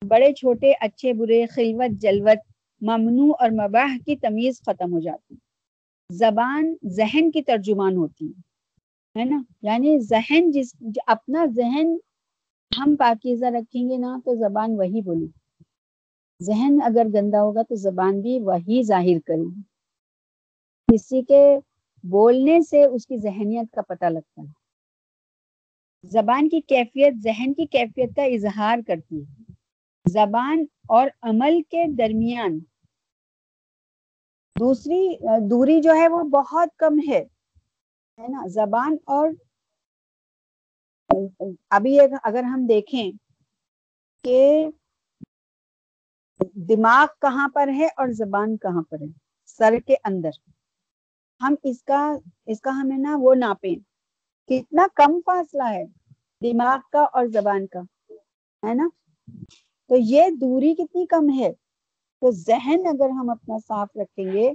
بڑے، 0.08 0.34
چھوٹے، 0.34 0.74
اچھے، 0.80 1.14
برے، 1.14 1.46
خلوت، 1.46 2.02
جلوت، 2.02 2.52
ممنوع 2.82 3.34
اور 3.40 3.50
مباح 3.50 3.98
کی 4.06 4.16
تمیز 4.16 4.62
ختم 4.62 4.94
ہو 4.94 5.00
جاتی۔ 5.00 5.36
زبان 6.12 6.76
ذہن 6.86 7.32
کی 7.32 7.42
ترجمان 7.42 7.96
ہوتی 7.96 8.32
ہے 9.20 9.24
نا؟ 9.24 9.42
یعنی 9.62 10.00
ذہن 10.00 10.52
جس، 10.52 10.76
اپنا 11.08 11.46
ذہن 11.46 11.98
ہم 12.78 12.96
پاکیزہ 12.96 13.46
رکھیں 13.46 13.90
گے 13.90 13.98
نا 13.98 14.20
تو 14.26 14.36
زبان 14.36 14.72
وہی 14.72 15.02
بولی 15.02 15.28
ذہن 16.42 16.78
اگر 16.84 17.06
گندا 17.14 17.42
ہوگا 17.42 17.62
تو 17.62 17.76
زبان 17.76 18.22
بھی 18.22 18.40
وہی 18.40 18.84
ظاہر 18.84 19.20
کرے 19.26 19.56
گی۔ 19.56 19.62
کسی 20.94 21.22
کے 21.22 21.60
بولنے 22.04 22.62
سے 22.62 22.84
اس 22.84 23.08
کی 23.08 23.18
ذہنیت 23.18 23.74
کا 23.74 23.82
پتہ 23.82 24.06
لگتا 24.06 24.42
ہے۔ 24.42 24.52
زبان 26.04 26.50
کی 26.50 26.62
کیفیت، 26.62 27.14
ذہن 27.24 27.54
کی 27.54 27.66
کیفیت 27.66 28.16
کا 28.16 28.24
اظہار 28.24 28.80
کرتی 28.88 29.22
ہے۔ 29.22 29.54
زبان 30.10 30.66
اور 30.90 31.10
عمل 31.22 31.62
کے 31.62 31.86
درمیان 31.98 32.60
دوسری، 34.60 35.02
دوری 35.50 35.82
جو 35.82 35.94
ہے 35.96 36.08
وہ 36.08 36.24
بہت 36.24 36.70
کم 36.78 37.00
ہے 37.08 37.24
نا؟ 38.18 38.48
زبان 38.48 38.96
اور، 39.06 39.30
ابھی 41.70 42.00
اگر 42.24 42.44
ہم 42.44 42.66
دیکھیں 42.70 43.12
کہ 44.24 44.68
دماغ 46.70 47.08
کہاں 47.22 47.48
پر 47.50 47.68
ہے 47.68 47.88
اور 47.98 48.08
زبان 48.12 48.58
کہاں 48.58 48.82
پر 48.90 49.02
ہے، 49.02 49.12
سر 49.48 49.74
کے 49.88 49.96
اندر۔ 50.04 50.34
ہم 51.42 51.56
اس 51.64 51.84
کا 51.84 52.02
اس 52.46 52.62
کا 52.62 52.72
ہمیں 52.74 52.98
نا 52.98 53.16
وہ 53.20 53.36
ناپیں۔ 53.36 53.76
کتنا 54.50 54.88
کم 54.96 55.20
فاصلہ 55.26 55.64
ہے 55.70 55.86
دماغ 56.42 56.80
کا 56.92 57.04
اور 57.14 57.26
زبان 57.26 57.68
کا، 57.68 57.82
ہے 58.64 58.74
نا؟ 58.74 58.88
تو 59.90 59.96
یہ 59.98 60.30
دوری 60.42 60.74
کتنی 60.76 61.06
کم 61.06 61.30
ہے؟ 61.40 61.52
تو 62.22 62.32
ذہن 62.32 62.88
اگر 62.88 63.10
ہم 63.10 63.30
اپنا 63.30 63.58
صاف 63.68 63.98
رکھیں 63.98 64.32
گے 64.34 64.52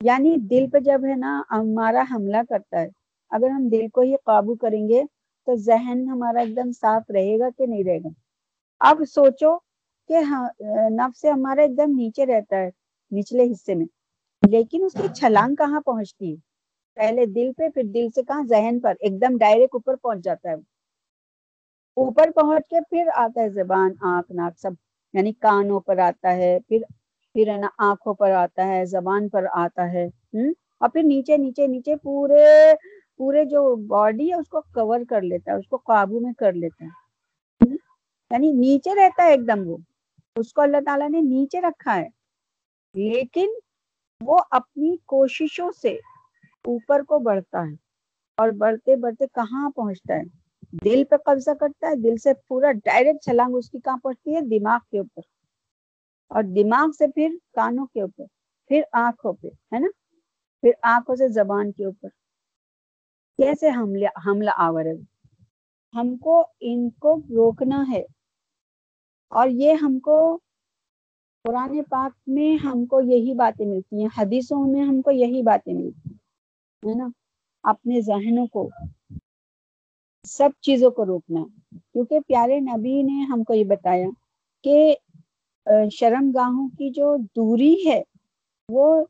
یعنی 0.00 0.34
دل 0.50 0.68
پہ 0.72 0.78
جب 0.78 1.04
ہے 1.04 1.14
نا 1.16 1.40
ہمارا 1.50 2.02
حملہ 2.10 2.42
کرتا 2.48 2.80
ہے، 2.80 2.88
اگر 3.32 3.50
ہم 3.50 3.68
دل 3.68 3.86
کو 3.92 4.00
ہی 4.00 4.14
قابو 4.24 4.54
کریں 4.54 4.88
گے 4.88 5.02
تو 5.46 5.54
ذہن 5.64 6.06
ہمارا 6.08 6.40
ایک 6.40 6.56
دم 6.56 6.70
صاف 6.80 7.10
رہے 7.10 7.38
گا 7.38 7.48
کہ 7.58 7.66
نہیں 7.66 7.84
رہے 7.84 7.98
گا؟ 7.98 8.08
اب 8.80 9.02
سوچو 9.14 9.56
کہ 10.10 10.20
نفس 10.90 11.24
ہمارا 11.24 11.62
ایک 11.62 11.76
دم 11.78 11.96
نیچے 11.96 12.26
رہتا 12.26 12.56
ہے، 12.56 12.70
نچلے 13.12 13.50
حصے 13.52 13.74
میں، 13.74 13.86
لیکن 14.42 14.84
اس 14.84 14.92
کی 14.92 15.08
چھلانگ 15.14 15.54
کہاں 15.54 15.80
پہنچتی 15.80 16.30
ہے؟ 16.30 16.36
پہلے 16.96 17.26
دل 17.26 17.52
پہ، 17.56 17.68
پھر 17.68 17.82
دل 17.94 18.08
سے 18.14 18.22
کہاں؟ 18.22 18.42
ذہن 18.48 18.78
پر، 18.82 18.94
ایک 19.00 19.20
دم 19.22 19.36
ڈائریکٹ 19.40 19.74
اوپر 19.74 19.96
پہنچ 19.96 20.24
جاتا 20.24 20.50
ہے۔ 20.50 20.54
اوپر 21.96 22.30
پہنچ 22.36 22.68
کے 22.68 22.80
پھر 22.90 23.08
آتا 23.16 23.40
ہے 23.40 23.48
زبان، 23.50 23.92
آنکھ، 24.12 24.32
ناک، 24.32 24.58
سب 24.58 24.72
یعنی 25.14 25.32
کانوں 25.40 25.80
پر 25.80 25.98
آتا 25.98 26.36
ہے، 26.36 26.58
پھر 26.68 26.82
پھر 27.38 27.48
ہے 27.48 27.56
نا 27.56 27.68
آنکھوں 27.86 28.14
پر 28.14 28.30
آتا 28.34 28.66
ہے، 28.66 28.84
زبان 28.86 29.28
پر 29.28 29.44
آتا 29.54 29.90
ہے 29.92 30.04
اور 30.04 30.88
پھر 30.88 31.02
نیچے 31.04 31.36
نیچے 31.36 31.66
نیچے 31.66 31.96
پورے 31.96 32.46
پورے 33.20 33.44
جو 33.44 33.60
باڈی 33.86 34.28
ہے، 34.28 34.34
اس 34.34 34.48
کو 34.48 34.60
کور 34.74 35.00
کر 35.10 35.22
لیتا 35.22 35.52
ہے، 35.52 35.56
اس 35.58 35.68
کو 35.68 35.76
قابو 35.76 36.20
میں 36.20 36.32
کر 36.38 36.52
لیتا 36.54 36.84
ہے 36.84 36.90
یعنی 38.30 38.50
نیچے 38.52 38.94
رہتا 38.94 39.24
ہے 39.24 39.30
ایک 39.30 39.46
دم 39.48 39.68
وہ، 39.68 39.76
اس 40.36 40.52
کو 40.52 40.62
اللہ 40.62 40.80
تعالیٰ 40.86 41.08
نے 41.10 41.20
نیچے 41.20 41.60
رکھا 41.60 41.96
ہے، 41.96 42.08
لیکن 42.94 43.48
وہ 44.20 44.38
اپنی 44.52 44.96
کوششوں 45.06 45.70
سے 45.82 45.94
اوپر 46.64 47.02
کو 47.08 47.18
بڑھتا 47.20 47.62
ہے، 47.62 47.74
اور 48.38 48.48
بڑھتے 48.58 48.96
بڑھتے 48.96 49.26
کہاں 49.34 49.70
پہنچتا 49.70 50.14
ہے؟ 50.14 50.22
دل 50.84 51.04
پہ 51.10 51.16
قبضہ 51.26 51.54
کرتا 51.60 51.88
ہے، 51.88 51.96
دل 52.02 52.16
سے 52.22 52.32
پورا 52.48 52.72
ڈائریکٹ 52.84 53.24
چھلانگ 53.24 53.56
اس 53.56 53.70
کی 53.70 53.78
کہاں 53.78 53.96
پہنچتی 54.02 54.34
ہے؟ 54.34 54.40
دماغ 54.50 54.78
کے 54.90 54.98
اوپر۔ 54.98 55.22
اور 56.28 56.42
دماغ 56.42 56.90
سے 56.90 57.06
پھر 57.08 57.36
کانوں 57.52 57.86
کے 57.86 58.00
اوپر، 58.00 58.24
پھر 58.68 58.82
آنکھوں 58.92 59.32
پہ، 59.32 59.46
ہے 59.46 59.78
نا؟ 59.78 59.86
پھر 60.60 60.70
آنکھوں 60.82 61.16
سے 61.16 61.28
زبان 61.28 61.72
کے 61.72 61.84
اوپر۔ 61.84 62.08
کیسے 63.36 63.68
حملہ 63.68 64.06
حملہ 64.26 64.50
آور 64.56 64.84
ہے؟ 64.84 64.92
ہم 65.94 66.16
کو 66.16 66.46
ان 66.60 66.90
کو 66.90 67.16
روکنا 67.16 67.84
ہے۔ 67.92 68.02
اور 69.28 69.48
یہ 69.48 69.74
ہم 69.82 69.98
کو 69.98 70.38
قرآن 71.44 71.82
پاک 71.90 72.12
میں 72.26 72.66
ہم 72.66 72.86
کو 72.86 73.00
یہی 73.00 73.34
باتیں 73.34 73.66
ملتی 73.66 74.00
ہیں، 74.00 74.08
حدیثوں 74.18 74.72
میں 74.72 74.82
ہم 74.82 75.02
کو 75.02 75.10
یہی 75.10 75.42
باتیں 75.42 75.74
ملتی 75.74 76.10
ہیں، 76.10 76.18
ہے 76.88 76.98
نا؟ 76.98 77.08
اپنے 77.62 78.00
ذہنوں 78.00 78.46
کو، 78.46 78.70
سب 80.26 80.48
چیزوں 80.60 80.90
کو 80.90 81.06
روکنا۔ 81.06 81.44
کیونکہ 81.92 82.20
پیارے 82.20 82.60
نبی 82.60 83.02
نے 83.02 83.22
ہم 83.22 83.44
کو 83.44 83.54
یہ 83.54 83.64
بتایا 83.64 84.08
کہ 84.64 84.96
شرم 85.92 86.30
گاہوں 86.34 86.68
کی 86.68 86.90
جو 86.90 87.16
دوری 87.36 87.74
ہے، 87.86 88.02
وہ 88.68 89.04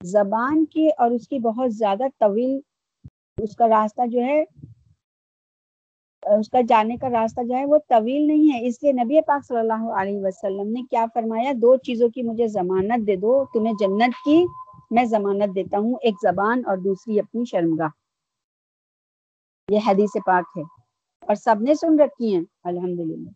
زبان 0.00 0.64
کی 0.64 0.88
اور 0.98 1.10
اس 1.10 1.28
کی 1.28 1.38
بہت 1.38 1.74
زیادہ 1.74 2.04
طویل، 2.18 2.58
اس 3.38 3.56
کا 3.56 3.68
راستہ 3.68 4.06
جو 4.06 4.20
ہے، 4.20 4.40
اس 6.22 6.48
کا 6.50 6.60
جانے 6.68 6.96
کا 6.96 7.08
راستہ 7.10 7.40
جو 7.48 7.54
ہے، 7.54 7.64
وہ 7.64 7.78
طویل 7.88 8.26
نہیں 8.26 8.52
ہے۔ 8.52 8.66
اس 8.66 8.82
لیے 8.82 8.92
نبی 8.92 9.20
پاک 9.26 9.46
صلی 9.46 9.58
اللہ 9.58 9.90
علیہ 10.00 10.20
وسلم 10.22 10.72
نے 10.72 10.82
کیا 10.90 11.04
فرمایا؟ 11.14 11.52
دو 11.62 11.76
چیزوں 11.76 12.08
کی 12.08 12.22
مجھے 12.22 12.46
ضمانت 12.48 13.06
دے 13.06 13.16
دو، 13.16 13.44
تمہیں 13.52 13.74
جنت 13.80 14.24
کی 14.24 14.44
میں 14.90 15.04
ضمانت 15.04 15.54
دیتا 15.54 15.78
ہوں، 15.78 15.94
ایک 16.02 16.14
زبان 16.22 16.62
اور 16.66 16.76
دوسری 16.76 17.18
اپنی 17.20 17.44
شرمگاہ 17.50 17.88
یہ 19.68 19.78
حدیث 19.86 20.16
پاک 20.26 20.58
ہے 20.58 20.62
اور 21.22 21.34
سب 21.34 21.62
نے 21.62 21.74
سن 21.74 22.00
رکھی 22.00 22.34
ہیں 22.34 22.42
الحمد 22.64 23.00
للہ 23.00 23.30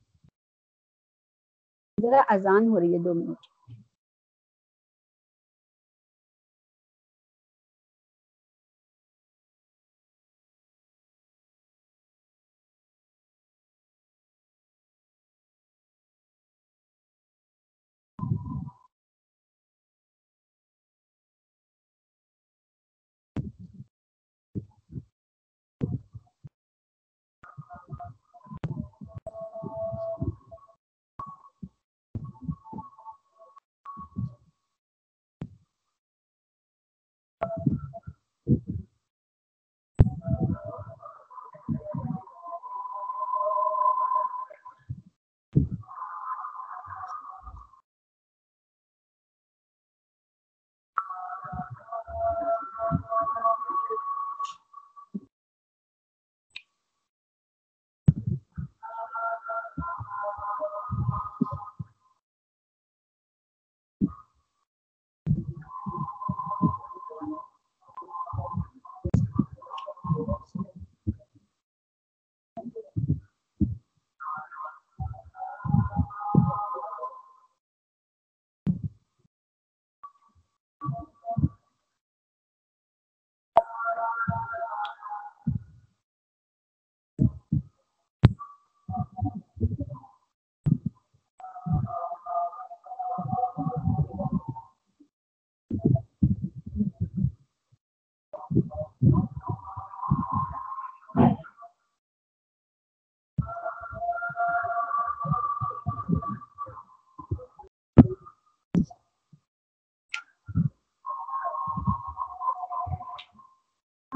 ذرا 2.03 2.21
اذان 2.29 2.63
ہو 2.69 2.81
رہی 2.81 2.93
ہے 2.95 2.99
دو 2.99 3.15
منٹ۔ 3.15 3.41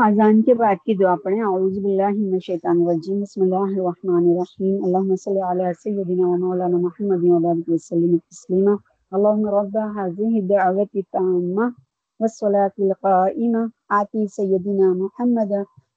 آزان 0.04 0.42
کے 0.42 0.54
بعد 0.54 0.74
کی 0.84 0.94
دعا 0.94 1.14
پڑھیں۔ 1.24 1.42
اعوذ 1.42 1.78
باللہ 1.78 2.08
من 2.16 2.32
الشیطان 2.32 2.76
الرجیم۔ 2.82 3.20
بسم 3.20 3.42
اللہ 3.42 3.72
الرحمن 3.72 4.30
الرحیم۔ 4.30 4.84
اللہم 4.84 5.16
صلی 5.16 5.40
علی 5.50 5.64
سیدنا 5.82 6.28
و 6.28 6.36
مولانا 6.36 6.76
محمد 6.76 7.24
و 7.24 7.38
بارک 7.38 7.68
وسلم 7.68 8.16
تسلیما۔ 8.30 8.74
اللہم 9.16 9.42
رب 9.56 9.76
هذه 9.96 10.30
الدعوة 10.40 10.86
التامة 11.00 11.66
والصلاة 12.20 12.74
القائمة 12.86 13.62
آتی 13.98 14.26
سیدنا 14.36 14.88
محمد 15.02 15.52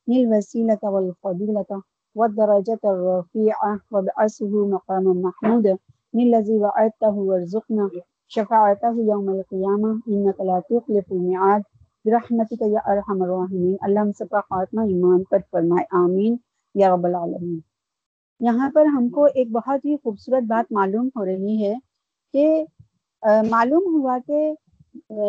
للوسیلة 0.08 0.92
والفضیلة 0.96 1.80
والدرجة 2.16 2.82
الرفيعة 2.94 3.72
وبعثه 3.92 4.66
مقام 4.74 5.06
محمود 5.28 5.66
للذي 6.14 6.58
وعدته 6.66 7.14
وارزقنا 7.30 7.88
شفاعته 8.36 8.94
يوم 9.12 9.28
القيامة 9.38 9.92
إنك 10.08 10.42
لا 10.52 10.60
تخلف 10.70 11.12
الميعاد 11.12 11.73
برحمتک 12.06 12.64
یا 12.66 12.80
ارحم 12.86 13.22
الراحمین، 13.22 13.76
اللہ 13.82 14.00
ہم 14.00 14.12
سب 14.12 14.30
کا 14.30 14.40
خاتمہ 14.40 14.82
ایمان 14.82 15.24
پر 15.24 15.38
فرمائے، 15.52 15.86
آمین، 15.92 16.36
یا 16.76 16.96
رب 16.96 17.06
العالمین۔ 17.06 17.60
یہاں 18.40 18.70
پر 18.74 18.86
ہم 18.86 19.10
کو 19.10 19.26
ایک 19.26 19.52
بہت 19.52 19.86
ہی 19.86 19.96
خوبصورت 20.04 20.44
بات 20.44 20.72
معلوم 20.72 21.08
ہو 21.16 21.26
رہی 21.26 21.66
ہے 21.66 21.74
کہ 22.34 22.66
معلوم 23.50 23.84
ہوا 23.96 24.18
کہ 24.28 24.54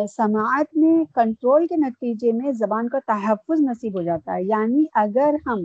سماعت 0.09 0.77
میں 0.77 1.03
کنٹرول 1.13 1.67
کے 1.67 1.75
نتیجے 1.77 2.31
میں 2.31 2.51
زبان 2.51 2.89
کا 2.89 2.99
تحفظ 3.07 3.61
نصیب 3.61 3.97
ہو 3.97 4.01
جاتا 4.01 4.33
ہے۔ 4.33 4.43
یعنی 4.43 4.85
اگر 4.93 5.35
ہم 5.45 5.59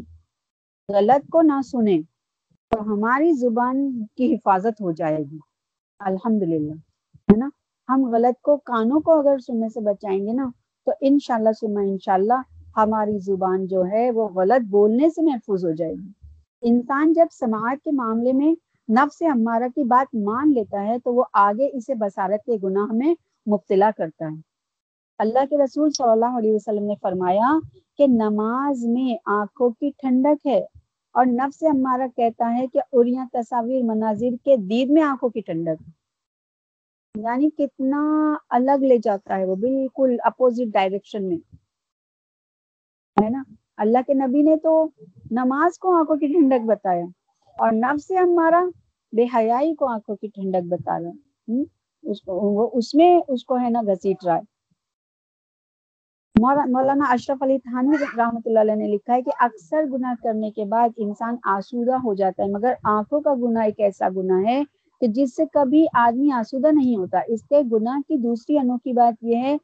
غلط 0.88 1.28
کو 1.30 1.42
نہ 1.42 1.60
سنیں 1.64 2.00
تو 2.70 2.82
ہماری 2.82 3.32
زبان 3.32 3.78
کی 4.16 4.34
حفاظت 4.34 4.80
ہو 4.80 4.92
جائے 4.92 5.18
گی۔ 5.18 5.38
الحمد 6.00 6.42
للہ 6.42 6.72
ہے 7.28 7.36
نا؟ 7.36 7.48
ہم 7.88 8.04
غلط 8.12 8.40
کو 8.40 8.56
کانوں 8.56 9.00
کو 9.00 9.18
اگر 9.18 9.38
سننے 9.38 9.68
سے 9.68 9.80
بچائیں 9.80 10.26
گے 10.26 10.32
نا 10.32 10.50
تو 10.90 10.94
انشاءاللہ 11.00 11.48
سما 11.61 11.81
انشاءاللہ 11.81 12.42
ہماری 12.76 13.18
زبان 13.18 13.66
جو 13.66 13.85
ہے 13.87 14.11
وہ 14.11 14.29
غلط 14.29 14.66
بولنے 14.70 15.11
سے 15.11 15.22
محفوظ 15.22 15.64
ہو 15.64 15.70
جائے 15.70 15.92
گی۔ 15.92 16.09
انسان 16.62 17.12
جب 17.12 17.26
سماعت 17.33 17.85
کے 17.85 17.90
معاملے 17.92 18.33
میں 18.33 18.55
نفس 18.88 19.22
امارہ 19.22 19.68
کی 19.74 19.85
بات 19.85 20.14
مان 20.14 20.53
لیتا 20.53 20.85
ہے 20.85 20.98
تو 20.98 21.14
وہ 21.14 21.24
آگے 21.33 21.68
اسے 21.72 21.94
بصارت 21.94 22.44
کے 22.44 22.57
گناہ 22.62 22.92
میں 22.92 23.14
مبتلا 23.46 23.90
کرتا 23.96 24.24
ہے۔ 24.24 24.40
اللہ 25.18 25.44
کے 25.50 25.59
رسول 25.59 25.90
صلی 25.90 26.11
اللہ 26.11 26.38
علیہ 26.38 26.53
وسلم 26.53 26.85
نے 26.85 26.94
فرمایا 27.03 27.59
کہ 27.98 28.07
نماز 28.07 28.87
میں 28.87 29.16
آنکھوں 29.26 29.70
کی 29.70 29.90
ٹھنڈک 29.98 30.46
ہے 30.46 30.61
اور 31.12 31.26
نفس 31.26 31.62
امارہ 31.62 32.07
کہتا 32.16 32.55
ہے 32.57 32.66
کہ 32.66 32.81
اریاں 32.92 33.26
تصاویر 33.33 33.83
مناظر 33.83 34.37
کے 34.44 34.57
دید 34.57 34.90
میں 34.90 35.03
آنکھوں 35.03 35.29
کی 35.29 35.40
ٹھنڈک۔ 35.40 35.83
ہے 35.83 35.99
یعنی 37.14 37.48
کتنا 37.50 38.00
الگ 38.56 38.84
لے 38.84 38.96
جاتا 39.04 39.36
ہے 39.38 39.44
وہ، 39.44 39.54
بالکل 39.56 40.16
اپوزٹ 40.24 40.72
ڈائریکشن 40.74 41.28
میں، 41.28 41.36
ہے 43.16 43.28
نا؟ 43.30 43.42
اللہ 43.78 43.98
کے 44.06 44.14
نبی 44.14 44.42
نے 44.42 44.56
تو 44.56 44.72
نماز 45.30 45.78
کو 45.78 45.94
آنکھوں 45.96 46.16
کی 46.16 46.26
ٹھنڈک 46.26 46.66
بتایا 46.66 47.04
اور 47.56 47.72
نفس 47.74 48.10
ہمارا 48.12 48.64
بے 49.12 49.24
حیائی 49.34 49.74
کو 49.74 49.86
آنکھوں 49.88 50.16
کی 50.16 50.28
ٹھنڈک 50.28 50.68
بتا 50.70 50.98
رہا 51.00 51.62
اس 52.04 52.20
کو، 52.22 52.32
وہ، 52.50 52.68
اس 52.72 52.94
میں 52.94 53.20
اس 53.28 53.44
کو 53.44 53.58
ہے 53.58 53.68
نا 53.70 53.80
گھسیٹ 53.84 54.24
رہا 54.24 54.36
ہے۔ 54.36 54.48
مولانا 56.36 57.04
اشرف 57.12 57.42
علی 57.42 57.58
تھانوی 57.60 57.96
رحمۃ 58.16 58.40
اللہ 58.44 58.60
علیہ 58.60 58.74
نے 58.74 58.86
لکھا 58.88 59.14
ہے 59.14 59.22
کہ 59.22 59.30
اکثر 59.40 59.84
گناہ 59.92 60.14
کرنے 60.22 60.50
کے 60.50 60.64
بعد 60.64 60.88
انسان 60.98 61.36
آسودہ 61.54 61.96
ہو 62.04 62.14
جاتا 62.14 62.42
ہے، 62.42 62.48
مگر 62.50 62.72
آنکھوں 62.88 63.20
کا 63.20 63.34
گناہ 63.42 63.64
ایک 63.64 63.80
ایسا 63.80 64.08
گناہ 64.16 64.46
ہے 64.46 64.60
کہ 65.00 65.06
جس 65.06 65.36
سے 65.36 65.44
کبھی 65.52 65.86
آدمی 65.94 66.30
آسودہ 66.30 66.72
نہیں 66.72 66.96
ہوتا۔ 66.96 67.20
اس 67.28 67.42
کے 67.42 67.60
گناہ 67.72 67.98
کی 68.08 68.16
دوسری 68.16 68.58
انوکھی 68.58 68.92
بات 68.92 69.14
یہ 69.22 69.36
ہے 69.36 69.56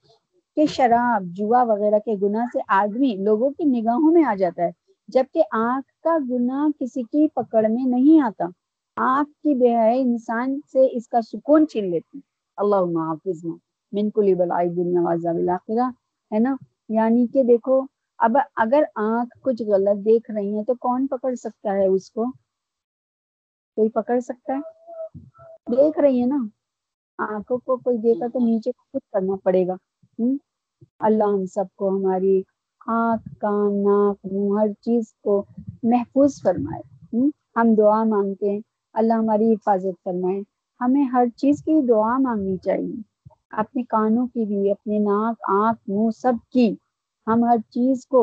کہ 0.56 0.66
شراب، 0.66 1.22
جوا 1.22 1.62
وغیرہ 1.62 1.98
کے 1.98 2.14
گناہ 2.22 2.46
سے 2.52 2.58
آدمی 2.68 3.14
لوگوں 3.24 3.50
کی 3.50 3.80
نگاہوں 3.80 4.12
میں 4.12 4.24
آ 4.24 4.34
جاتا 4.38 4.62
ہے، 4.62 4.70
جبکہ 5.08 5.42
آنکھ 5.52 6.02
کا 6.02 6.18
گناہ 6.30 6.68
کسی 6.80 7.02
کی 7.02 7.28
پکڑ 7.28 7.66
میں 7.68 7.84
نہیں 7.86 8.20
آتا۔ 8.20 8.44
آنکھ 8.96 9.30
کی 9.30 9.54
بے 9.54 9.74
انسان 10.00 10.58
سے 10.72 10.96
اس 10.96 11.08
کا 11.08 11.20
سکون 11.20 11.66
چھین 11.68 11.90
لیتی۔ 11.90 12.20
اللہ 12.56 12.76
حافظ۔ 12.76 13.44
من 13.92 14.10
کلی 14.10 14.34
بلائی 14.34 14.68
دنیا 14.68 15.00
واضح 15.00 15.82
ہے 16.30 16.38
نا؟ 16.38 16.56
یعنی 16.88 17.26
کہ 17.26 17.42
دیکھو، 17.42 17.80
اب 18.18 18.36
اگر 18.56 18.82
آنکھ 18.94 19.38
کچھ 19.42 19.62
غلط 19.62 20.04
دیکھ 20.04 20.30
رہی 20.30 20.58
ہے 20.58 20.64
تو 20.64 20.74
کون 20.80 21.06
پکڑ 21.06 21.34
سکتا 21.34 21.72
ہے 21.72 21.86
اس 21.86 22.10
کو؟ 22.10 22.24
کوئی 23.76 23.88
پکڑ 23.88 24.18
سکتا 24.20 24.52
ہے؟ 24.52 24.75
دیکھ 25.66 25.98
رہی 26.00 26.20
ہے 26.20 26.26
نا 26.26 26.36
آنکھوں 27.18 27.58
کو 27.58 27.76
کوئی 27.76 27.96
دیکھا 27.98 28.26
تو 28.26 28.38
نیچے 28.38 28.70
خود 28.78 29.00
کرنا 29.12 29.36
پڑے 29.44 29.66
گا۔ 29.66 29.76
اللہ 31.00 31.24
ہم 31.24 31.44
سب 31.46 31.74
کو 31.76 31.88
ہماری 31.88 32.36
آنکھ 32.94 33.28
کان 33.40 33.82
ناک 33.82 34.26
منہ 34.26 34.58
ہر 34.58 34.72
چیز 34.80 35.12
کو 35.22 35.34
محفوظ 35.82 36.40
فرمائے۔ 36.42 36.82
ہم 37.56 37.74
دعا 37.78 38.02
مانگتے 38.04 38.50
ہیں۔ 38.50 38.60
اللہ 38.94 39.14
ہماری 39.14 39.52
حفاظت 39.52 40.02
فرمائے۔ 40.04 40.40
ہمیں 40.80 41.04
ہر 41.04 41.26
چیز 41.36 41.62
کی 41.64 41.80
دعا 41.88 42.16
مانگنی 42.18 42.56
چاہیے۔ 42.56 42.94
اپنے 43.52 43.82
کانوں 43.88 44.26
کی 44.26 44.44
بھی 44.44 44.70
اپنے 44.70 44.98
ناک 44.98 45.50
آنکھ 45.52 45.90
منہ 45.90 46.10
سب 46.16 46.34
کی۔ 46.52 46.68
ہم 47.26 47.44
ہر 47.44 47.56
چیز 47.70 48.06
کو 48.06 48.22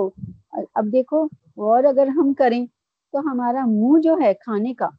اب 0.73 0.86
دیکھو 0.91 1.23
اور 1.63 1.84
اگر 1.84 2.08
ہم 2.08 2.34
کریں 2.34 2.65
تو 3.13 3.19
ہمارا 3.21 3.65
منہ 3.65 4.01
جو 4.01 4.17
ہے 4.21 4.34
کھانے 4.39 4.73
کا 4.73 4.89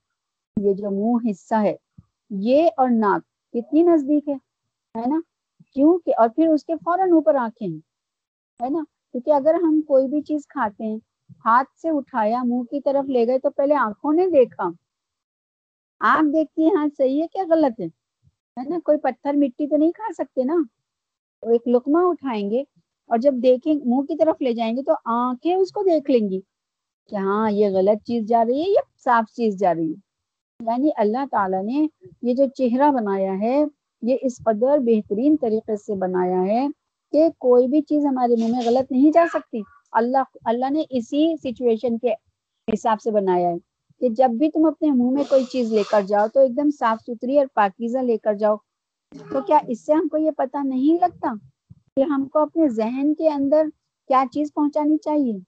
یہ 0.57 0.75
جو 0.75 0.91
منہ 0.91 1.31
حصہ 1.31 1.55
ہے 1.63 1.75
یہ 2.31 2.69
اور 2.77 2.89
ناک 2.91 3.53
کتنی 3.53 3.83
نزدیک 3.83 4.29
ہے؟ 4.29 4.35
نا؟ 5.09 5.21
کیوں 5.73 5.99
کہ 5.99 6.13
اور 6.19 6.29
پھر 6.29 6.49
اس 6.49 6.65
کے 6.65 6.75
فوراً 6.85 7.13
اوپر 7.13 7.35
آنکھیں 7.35 7.69
ہے 8.63 8.69
نا؟ 8.69 8.85
کیونکہ 9.13 9.31
اگر 9.31 9.55
ہم 9.55 9.81
کوئی 9.81 10.09
بھی 10.09 10.23
چیز 10.23 10.47
کھاتے 10.49 10.85
ہیں، 10.85 10.97
ہاتھ 11.45 11.81
سے 11.81 11.89
اٹھایا، 11.89 12.43
منہ 12.43 12.63
کی 12.63 12.81
طرف 12.81 13.09
لے 13.09 13.27
گئے، 13.27 13.39
تو 13.39 13.51
پہلے 13.51 13.75
آنکھوں 13.75 14.13
نے 14.13 14.27
دیکھا۔ 14.27 14.69
آنکھ 16.01 16.33
دیکھتی 16.33 16.65
ہے 16.65 16.71
ہاں 16.77 16.89
صحیح 16.99 17.23
ہے 17.23 17.27
کیا 17.27 17.45
غلط 17.51 17.81
ہے؟ 17.81 17.87
ہے 18.57 18.69
نا؟ 18.69 18.79
کوئی 18.85 18.99
پتھر، 18.99 19.33
مٹی 19.35 19.69
تو 19.69 19.77
نہیں 19.77 19.93
کھا 19.93 20.13
سکتے 20.19 20.45
نا؟ 20.45 20.57
تو 21.41 21.51
ایک 21.51 21.63
لکما 21.67 22.01
اٹھائیں 22.03 22.51
گے 22.51 22.65
اور 23.07 23.19
جب 23.19 23.35
دیکھیں، 23.43 23.75
منہ 23.75 24.03
کی 24.03 24.17
طرف 24.17 24.43
لے 24.43 24.53
جائیں 24.53 24.77
گے، 24.77 24.83
تو 24.83 24.93
آنکھیں 25.05 25.55
اس 25.55 25.73
کو 25.73 25.83
دیکھ 25.83 26.11
لیں 26.11 26.31
گی 26.31 26.41
کہ 27.11 27.17
ہاں 27.17 27.51
یہ 27.51 27.69
غلط 27.69 28.07
چیز 28.07 28.25
جا 28.25 28.45
رہی 28.45 28.63
ہے 28.63 28.71
یا 28.71 28.81
صاف 29.05 29.33
چیز 29.33 29.57
جا 29.59 29.75
رہی 29.75 29.91
ہے۔ 29.91 30.04
یعنی 30.67 30.91
اللہ 30.97 31.25
تعالیٰ 31.31 31.63
نے 31.63 31.87
یہ 32.23 32.35
جو 32.35 32.45
چہرہ 32.55 32.91
بنایا 32.91 33.33
ہے، 33.41 33.65
یہ 34.03 34.17
اس 34.23 34.39
قدر 34.45 34.79
بہترین 34.79 35.37
طریقے 35.41 35.77
سے 35.77 35.95
بنایا 35.95 36.43
ہے 36.43 36.67
کہ 37.13 37.29
کوئی 37.39 37.67
بھی 37.69 37.81
چیز 37.83 38.07
ہمارے 38.07 38.35
منہ 38.41 38.57
میں 38.57 38.65
غلط 38.67 38.93
نہیں 38.93 39.13
جا 39.13 39.25
سکتی۔ 39.33 39.63
اللہ 39.93 40.37
اللہ 40.45 40.71
نے 40.71 40.83
اسی 40.91 41.35
سچویشن 41.43 41.99
کے 41.99 42.13
حساب 42.69 43.01
سے 43.01 43.11
بنایا 43.11 43.49
ہے 43.49 43.57
کہ 44.01 44.09
جب 44.09 44.31
بھی 44.31 44.51
تم 44.51 44.65
اپنے 44.67 44.91
منہ 44.91 45.11
میں 45.11 45.25
کوئی 45.29 45.45
چیز 45.45 45.73
لے 45.73 45.83
کر 45.91 46.03
جاؤ 46.03 46.27
تو 46.35 46.41
ایک 46.41 46.57
دم 46.57 46.71
صاف 46.79 47.03
ستھری 47.03 47.39
اور 47.39 47.47
پاکیزہ 47.55 47.99
لے 47.99 48.17
کر 48.19 48.35
جاؤ۔ 48.35 48.57
تو 49.31 49.41
کیا 49.41 49.59
اس 49.69 49.85
سے 49.87 49.93
ہم 49.93 50.09
کو 50.09 50.17
یہ 50.17 50.31
پتا 50.31 50.63
نہیں 50.63 50.99
لگتا 51.01 51.33
کہ 51.97 52.03
ہم 52.03 52.27
کو 52.29 52.39
اپنے 52.39 52.69
ذہن 52.69 53.15
کے 53.15 53.29
اندر 53.29 53.67
کیا 54.11 54.25
چیز 54.33 54.53
پہنچانی 54.55 54.97
چاہیے؟ 54.97 55.39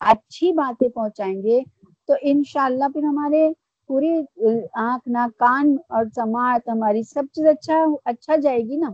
اچھی 0.00 0.52
باتیں 0.52 0.88
پہنچائیں 0.88 1.42
گے 1.42 1.60
تو 2.08 2.14
انشاءاللہ 2.22 2.84
پھر 2.92 3.02
ہمارے 3.02 3.48
پوری 3.86 4.22
آنکھ 4.72 5.08
نہ 5.08 5.18
کان 5.38 5.76
اور 5.88 6.04
سماعت 6.14 6.68
ہماری 6.68 7.02
سب 7.02 7.22
چیز 7.32 7.46
اچھا 7.46 7.84
اچھا 8.04 8.36
جائے 8.36 8.58
گی 8.58 8.76
نا۔ 8.76 8.90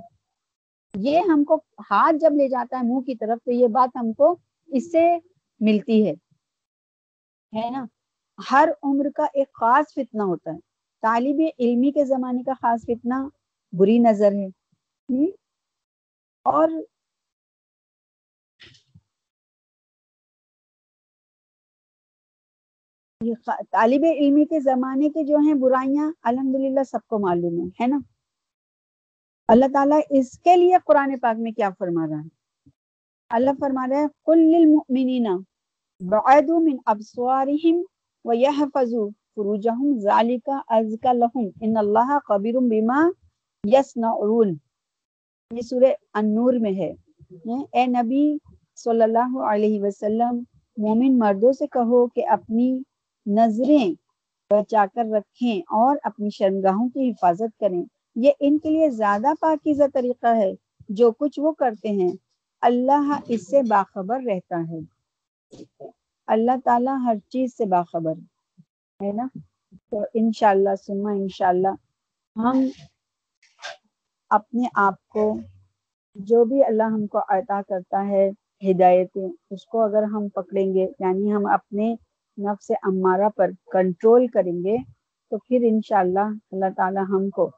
یہ 0.94 1.20
ہم 1.20 1.44
کو 1.44 1.55
ہاتھ 1.90 2.16
جب 2.16 2.33
لے 2.33 2.48
جاتا 2.48 2.79
ہے 2.79 2.83
منہ 2.83 3.01
کی 3.01 3.14
طرف، 3.14 3.38
تو 3.44 3.51
یہ 3.51 3.68
بات 3.68 3.96
ہم 3.96 4.12
کو 4.12 4.37
اس 4.66 4.92
سے 4.92 5.18
ملتی 5.61 6.07
ہے۔ 6.07 6.12
ہے 7.57 7.70
نا؟ 7.70 7.87
ہر 8.51 8.68
عمر 8.83 9.07
کا 9.14 9.27
ایک 9.33 9.48
خاص 9.55 9.94
فتنہ 9.94 10.22
ہوتا 10.22 10.51
ہے۔ 10.51 10.59
طالب 11.03 11.40
علمی 11.59 11.90
کے 11.90 12.05
زمانے 12.05 12.42
کا 12.42 12.53
خاص 12.53 12.81
فتنہ، 12.83 13.14
بری 13.72 13.98
نظر 13.98 14.33
ہے۔ 14.33 14.48
اور 16.44 16.68
طالب 23.70 24.04
علمی 24.18 24.44
کے 24.44 24.61
زمانے 24.61 25.09
کے 25.09 25.24
جو 25.24 25.37
ہیں 25.37 25.54
برائیاں، 25.54 26.12
الحمدللہ 26.22 26.83
سب 26.90 26.98
کو 27.07 27.18
معلوم 27.18 27.61
ہے 27.61 27.83
ہے 27.83 27.87
نا؟ 27.87 27.98
اللہ 29.48 29.64
تعالیٰ 29.72 30.00
اس 30.11 30.38
کے 30.38 30.57
لیے 30.57 30.76
قرآن 30.87 31.18
پاک 31.18 31.37
میں 31.38 31.52
کیا 31.52 31.70
فرما 31.78 32.07
رہا 32.07 32.18
ہے؟ 32.18 32.28
اللہ 33.31 33.50
فرما 33.61 33.87
رہا 33.90 34.00
ہے 34.00 34.07
کل 34.24 34.38
للمؤمنین 34.38 35.26
بعدوا 36.00 36.59
من 36.59 36.76
ابصارهم 36.87 37.83
ويحفظوا 38.24 39.07
فروجهم 39.37 39.96
ذلك 39.98 40.50
ازكى 40.68 41.14
لهم 41.14 41.48
ان 41.61 41.76
الله 41.83 42.18
خبير 42.28 42.59
بما 42.72 43.00
يصنعون۔ 43.64 44.52
یہ 45.50 45.61
سورہ 45.61 45.90
النور 46.12 46.61
میں 46.61 46.72
ہے۔ 46.72 46.92
اے 47.72 47.87
نبی 47.87 48.22
صلی 48.76 49.02
اللہ 49.02 49.40
علیہ 49.54 49.83
وسلم، 49.83 50.38
مومن 50.76 51.18
مردوں 51.18 51.52
سے 51.52 51.66
کہو 51.66 52.07
کہ 52.07 52.28
اپنی 52.28 52.68
نظریں 53.26 53.92
بچا 54.50 54.85
کر 54.94 55.04
رکھیں 55.12 55.61
اور 55.61 55.96
اپنی 56.02 56.31
شرمگاہوں 56.31 56.88
کی 56.88 57.11
حفاظت 57.11 57.61
کریں۔ 57.61 57.83
یہ 58.16 58.33
ان 58.40 58.59
کے 58.59 58.70
لیے 58.70 58.90
زیادہ 58.90 59.28
پاکیزہ 59.40 59.85
طریقہ 59.94 60.37
ہے 60.37 60.52
جو 60.88 61.11
کچھ 61.12 61.40
وہ 61.40 61.52
کرتے 61.52 61.88
ہیں۔ 61.88 62.11
اللہ 62.61 63.20
اس 63.28 63.50
سے 63.50 63.62
باخبر 63.62 64.20
رہتا 64.26 64.62
ہے۔ 64.70 64.78
اللہ 66.26 66.50
تعالیٰ 66.64 66.96
ہر 67.04 67.14
چیز 67.28 67.57
سے 67.57 67.64
باخبر 67.66 68.12
ہے 69.02 69.12
نا؟ 69.12 69.26
تو 69.90 70.04
انشاءاللہ 70.14 70.74
سما 70.87 71.11
انشاءاللہ 71.11 71.68
ہم 72.37 72.66
اپنے 74.31 74.68
آپ 74.74 75.09
کو، 75.09 75.38
جو 76.14 76.44
بھی 76.44 76.64
اللہ 76.64 76.83
ہم 76.83 77.07
کو 77.07 77.18
عطا 77.18 77.61
کرتا 77.68 78.07
ہے، 78.09 78.31
ہدایتیں، 78.70 79.29
اس 79.50 79.66
کو 79.66 79.83
اگر 79.83 80.02
ہم 80.02 80.29
پکڑیں 80.29 80.75
گے 80.75 80.87
یعنی 81.00 81.33
ہم 81.33 81.46
اپنے 81.46 81.94
نفس 82.38 82.70
امارہ 82.82 83.28
پر 83.36 83.50
کنٹرول 83.72 84.26
کریں 84.26 84.58
گے، 84.64 84.76
تو 85.30 85.38
پھر 85.38 85.64
انشاءاللہ 85.64 86.26
اللہ 86.52 86.70
تعالی 86.76 87.00
ہم 87.08 87.28
کو 87.30 87.50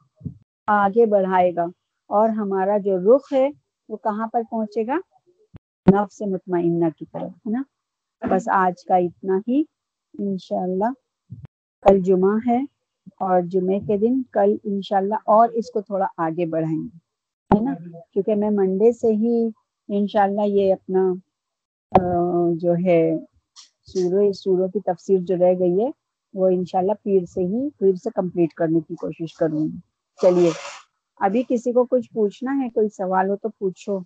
آگے 0.67 1.07
بڑھائے 1.07 1.55
گا۔ 1.57 1.65
اور 2.11 2.29
ہمارا 2.29 2.77
جو 2.85 2.97
رخ 2.99 3.33
ہے، 3.33 3.49
وہ 3.89 3.97
کہاں 3.97 4.27
پر 4.27 4.43
پہنچے 4.51 4.87
گا؟ 4.87 4.99
نفس 5.87 6.21
مطمئنہ 6.23 6.89
کی 6.99 7.05
طرف، 7.13 7.31
ہے 7.47 7.51
نا؟ 7.51 7.63
بس 8.23 8.49
آج 8.55 8.85
کا 8.85 8.97
اتنا 8.97 9.39
ہی۔ 9.49 9.63
انشاءاللہ 10.19 10.91
کل 11.83 12.01
جمعہ 12.01 12.37
ہے 12.47 12.61
اور 13.21 13.41
جمعے 13.43 13.79
کے 13.79 13.97
دن 13.97 14.23
کل 14.33 14.55
انشاءاللہ 14.65 15.15
اور 15.27 15.49
اس 15.49 15.71
کو 15.71 15.81
تھوڑا 15.81 16.07
آگے 16.17 16.47
بڑھائیں 16.47 16.83
گے، 16.83 16.97
ہے 17.51 17.61
نا؟ 17.61 17.75
کیونکہ 18.13 18.35
میں 18.35 18.51
منڈے 18.51 18.93
سے 18.93 19.13
ہی 19.15 19.49
انشاءاللہ 19.89 20.47
یہ 20.47 20.73
اپنا 20.73 21.13
جو 22.63 22.75
ہے 22.87 23.01
سورہ 23.93 24.33
سوروں 24.33 24.69
کی 24.69 24.81
تفسیر 24.81 25.19
جو 25.21 25.37
رہ 25.37 25.55
گئی 25.59 25.81
ہے، 25.81 25.91
وہ 26.35 26.49
انشاءاللہ 26.49 26.93
پیر 27.03 27.25
سے 27.25 27.41
ہی 27.41 27.69
پیر 27.79 27.95
سے 27.95 28.11
کمپلیٹ 28.15 28.53
کرنے 28.53 28.81
کی 28.81 28.95
کوشش 28.95 29.35
کروں 29.35 29.65
گی۔ 29.67 29.79
چلیے، 30.19 30.51
ابھی 31.21 31.43
کسی 31.49 31.73
کو 31.73 31.85
کچھ 31.85 32.11
پوچھنا 32.13 32.53
ہے، 32.63 32.69
کوئی 32.69 32.89
سوال 32.89 33.31
ہو 33.31 33.37
تو 33.37 33.49
پوچھو۔ 33.49 33.99